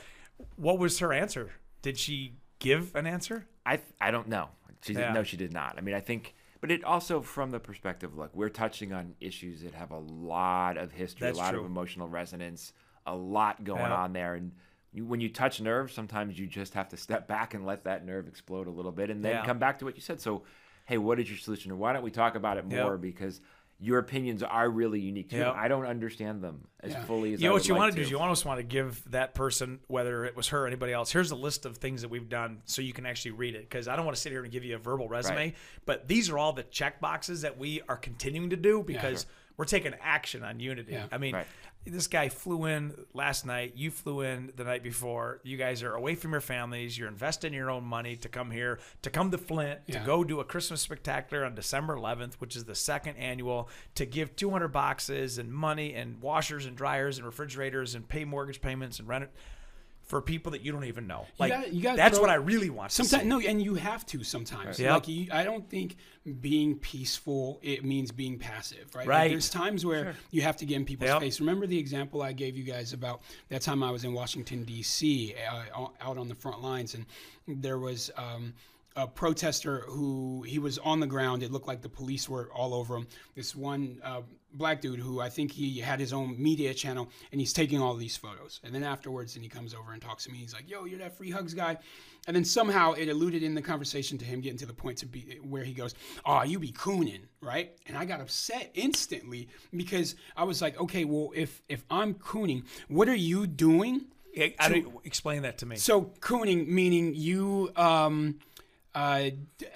[0.57, 1.53] what was her answer?
[1.81, 3.47] Did she give an answer?
[3.65, 4.49] I I don't know.
[4.81, 5.13] She Yeah.
[5.13, 5.77] no, she did not.
[5.77, 9.61] I mean, I think, but it also from the perspective, look, we're touching on issues
[9.61, 11.59] that have a lot of history, That's a lot true.
[11.61, 12.73] of emotional resonance,
[13.05, 13.95] a lot going Yeah.
[13.95, 14.51] on there, and.
[14.95, 18.05] You, when you touch nerves, sometimes you just have to step back and let that
[18.05, 19.43] nerve explode a little bit, and then Yeah.
[19.43, 20.21] come back to what you said.
[20.21, 20.43] So,
[20.85, 22.95] hey, what is your solution, or why don't we talk about it more?
[22.99, 23.41] Because
[23.79, 25.37] your opinions are really unique too.
[25.37, 25.51] Yeah.
[25.51, 27.03] I don't understand them as Yeah.
[27.03, 28.59] fully as You know I what you like want to do is you almost want
[28.59, 31.77] to give that person, whether it was her or anybody else, here's a list of
[31.77, 33.61] things that we've done so you can actually read it.
[33.69, 35.55] Because I don't want to sit here and give you a verbal resume, Right.
[35.85, 39.25] but these are all the check boxes that we are continuing to do because
[39.57, 40.93] we're taking action on unity.
[40.93, 41.07] Yeah.
[41.11, 41.47] I mean, Right.
[41.85, 43.73] This guy flew in last night.
[43.75, 45.39] You flew in the night before.
[45.43, 46.97] You guys are away from your families.
[46.97, 49.99] You're investing your own money to come here, to come to Flint, Yeah.
[49.99, 54.05] to go do a Christmas spectacular on December 11th, which is the second annual, to
[54.05, 58.99] give 200 boxes and money and washers and dryers and refrigerators and pay mortgage payments
[58.99, 59.31] and rent it
[60.05, 61.25] for people that you don't even know.
[61.39, 62.89] Like gotta- you gotta that's throw- what I really want.
[62.91, 63.29] to Sometimes see.
[63.29, 64.79] no, and you have to sometimes.
[64.79, 64.93] Yeah.
[64.95, 65.95] Like you, I don't think
[66.41, 69.01] being peaceful it means being passive, right?
[69.01, 69.31] Like, Right.
[69.31, 71.21] there's times where you have to get in people's Yep.
[71.21, 71.39] face.
[71.39, 75.35] Remember the example I gave you guys about that time I was in Washington D.C.
[75.49, 77.05] Uh, out on the front lines, and
[77.47, 78.11] there was.
[78.17, 78.53] Um,
[78.95, 81.41] a protester who he was on the ground.
[81.41, 83.07] It looked like the police were all over him.
[83.33, 84.21] This one uh,
[84.53, 87.95] black dude who I think he had his own media channel, and he's taking all
[87.95, 88.59] these photos.
[88.63, 90.37] And then afterwards, and he comes over and talks to me.
[90.37, 91.77] He's like, "Yo, you're that free hugs guy."
[92.27, 95.05] And then somehow it alluded in the conversation to him getting to the point to
[95.05, 95.93] be where he goes,
[96.25, 101.03] "Oh, you be cooning, right?" And I got upset instantly because I was like, "Okay,
[101.05, 105.65] well, if if I'm cooning, what are you doing?" I- I don't- explain that to
[105.67, 105.75] me.
[105.75, 108.39] So cooning meaning you um
[108.95, 109.29] uh,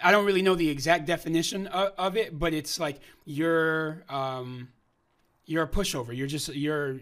[0.03, 4.69] I don't really know the exact definition of, of it, but it's like you're um,
[5.45, 6.15] you're a pushover.
[6.15, 6.99] You're just you're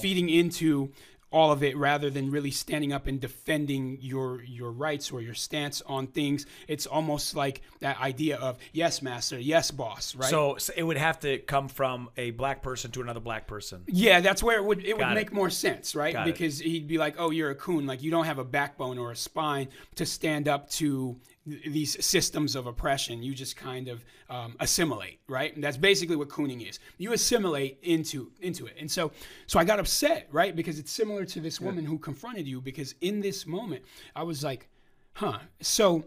[0.00, 0.92] feeding into
[1.30, 5.34] all of it rather than really standing up and defending your your rights or your
[5.34, 6.46] stance on things.
[6.66, 10.30] It's almost like that idea of yes, master, yes, boss, right?
[10.30, 13.82] So, so it would have to come from a black person to another black person.
[13.86, 15.14] Yeah, that's where it would it would it.
[15.14, 16.14] make more sense, right?
[16.14, 16.32] Got it.
[16.32, 17.86] because he'd be like, "Oh, you're a coon.
[17.86, 21.20] Like you don't have a backbone or a spine to stand up to
[21.66, 23.22] these systems of oppression.
[23.22, 25.54] You just kind of um, assimilate, right?
[25.54, 26.78] And that's basically what cooning is.
[26.98, 28.74] You assimilate into into it.
[28.78, 29.12] And so,
[29.46, 30.54] so I got upset, right?
[30.54, 32.60] Because it's similar to this woman who confronted you.
[32.60, 33.82] Because in this moment,
[34.14, 34.68] I was like,
[35.14, 36.04] "Huh." So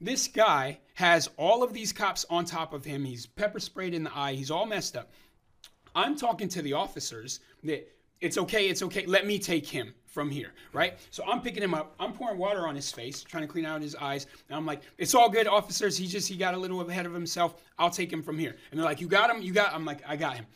[0.00, 3.04] this guy has all of these cops on top of him.
[3.04, 4.34] He's pepper sprayed in the eye.
[4.34, 5.10] He's all messed up.
[5.94, 7.88] I'm talking to the officers that
[8.24, 9.04] it's okay, it's okay.
[9.06, 10.96] Let me take him from here, right?
[11.10, 11.94] So I'm picking him up.
[11.98, 14.26] I'm pouring water on his face, trying to clean out his eyes.
[14.48, 15.96] And I'm like, it's all good, officers.
[15.96, 17.56] He just he got a little ahead of himself.
[17.78, 18.56] I'll take him from here.
[18.70, 19.74] And they're like, you got him, you got.
[19.74, 20.46] I'm like, I got him.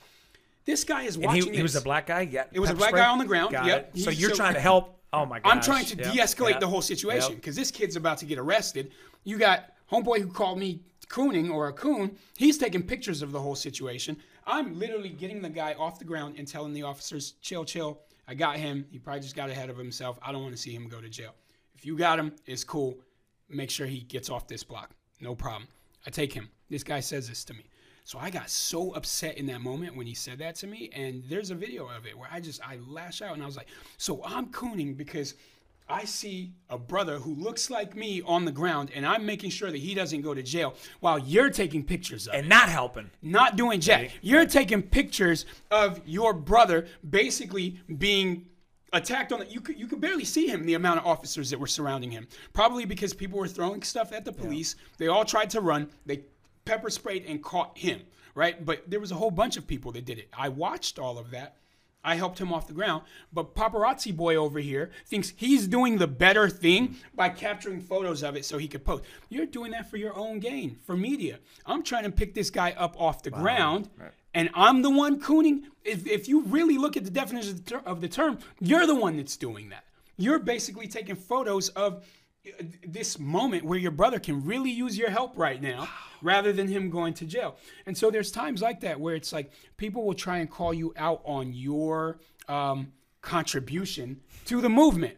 [0.64, 1.50] This guy is watching.
[1.50, 2.22] he, he was a black guy.
[2.22, 3.00] Yeah, It was a black spray?
[3.00, 3.90] guy on the ground, Got yep.
[3.94, 4.00] it.
[4.00, 4.94] So you're so- trying to help.
[5.12, 5.50] Oh my gosh.
[5.50, 7.38] I'm trying to Yep, de-escalate yep, the whole situation yep.
[7.40, 8.92] because this kid's about to get arrested.
[9.24, 12.14] You got homeboy who called me cooning or a coon.
[12.36, 14.18] He's taking pictures of the whole situation.
[14.48, 18.00] I'm literally getting the guy off the ground and telling the officers, "Chill, chill.
[18.26, 18.86] I got him.
[18.90, 20.18] He probably just got ahead of himself.
[20.22, 21.34] I don't want to see him go to jail.
[21.74, 22.98] If you got him, it's cool.
[23.50, 24.90] Make sure he gets off this block.
[25.20, 25.68] No problem.
[26.06, 26.48] I take him.
[26.70, 27.64] This guy says this to me."
[28.04, 31.22] So I got so upset in that moment when he said that to me, and
[31.28, 33.68] there's a video of it where I just I lash out and I was like,
[33.98, 35.34] "So I'm cooning because
[35.88, 39.70] I see a brother who looks like me on the ground, and I'm making sure
[39.70, 43.10] that he doesn't go to jail while you're taking pictures of it, And not helping.
[43.22, 44.10] not doing jack.
[44.20, 48.46] You're taking pictures of your brother basically being
[48.92, 51.58] attacked on the you could you could barely see him the amount of officers that
[51.58, 52.26] were surrounding him.
[52.52, 54.76] Probably because people were throwing stuff at the police.
[54.96, 55.90] They all tried to run.
[56.06, 56.24] They
[56.64, 58.00] pepper sprayed and caught him
[58.34, 58.64] right?
[58.64, 60.28] But there was a whole bunch of people that did it.
[60.32, 61.56] I watched all of that
[62.08, 63.02] I helped him off the ground,
[63.34, 68.34] but paparazzi boy over here thinks he's doing the better thing by capturing photos of
[68.34, 69.04] it so he could post.
[69.28, 71.38] You're doing that for your own gain, for media.
[71.66, 73.90] I'm trying to pick this guy up off the ground,
[74.32, 75.64] and I'm the one cooning.
[75.84, 78.86] If, if you really look at the definition of the, ter- of the term, you're
[78.86, 79.84] the one that's doing that.
[80.16, 82.04] You're basically taking photos of
[82.86, 85.88] this moment where your brother can really use your help right now
[86.22, 87.56] rather than him going to jail.
[87.86, 90.92] And so there's times like that where it's like people will try and call you
[90.96, 92.18] out on your
[92.48, 95.16] um, contribution to the movement.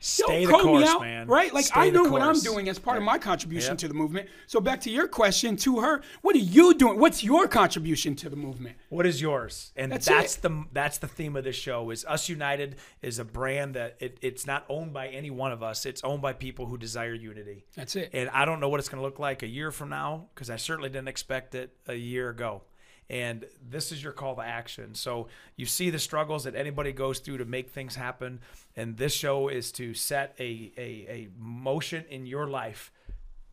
[0.00, 1.26] Stay Yo, the call me course, out, man.
[1.26, 1.52] Right?
[1.52, 3.78] Like Stay I know what I'm doing as part of my contribution Yep.
[3.78, 4.28] to the movement.
[4.46, 6.98] So back to your question to her, what are you doing?
[6.98, 8.76] What's your contribution to the movement?
[8.88, 9.72] What is yours?
[9.76, 11.90] And That's that's, the that's the theme of this show.
[11.90, 15.62] Is Us United is a brand that it, it's not owned by any one of
[15.62, 15.86] us.
[15.86, 17.64] It's owned by people who desire unity.
[17.74, 18.10] That's it.
[18.12, 20.50] And I don't know what it's going to look like a year from now because
[20.50, 22.62] I certainly didn't expect it a year ago.
[23.08, 24.94] And this is your call to action.
[24.94, 28.40] So you see the struggles that anybody goes through to make things happen.
[28.74, 32.90] And this show is to set a, a, a motion in your life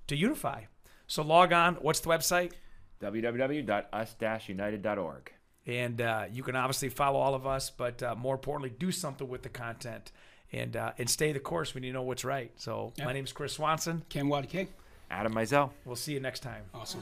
[0.08, 0.64] to unify.
[1.08, 1.76] So log on.
[1.76, 2.54] What's the website?
[3.02, 5.32] www.us-united.org.
[5.66, 9.28] And uh, you can obviously follow all of us, but uh, more importantly, do something
[9.30, 10.12] with the content
[10.52, 12.52] and uh, and stay the course when you know what's right.
[12.58, 13.06] So Yeah.
[13.06, 14.04] my name is Chris Swanson.
[14.10, 14.68] Ken Nwadike.
[15.10, 15.72] Adam Mizell.
[15.86, 16.64] We'll see you next time.
[16.74, 17.02] Awesome.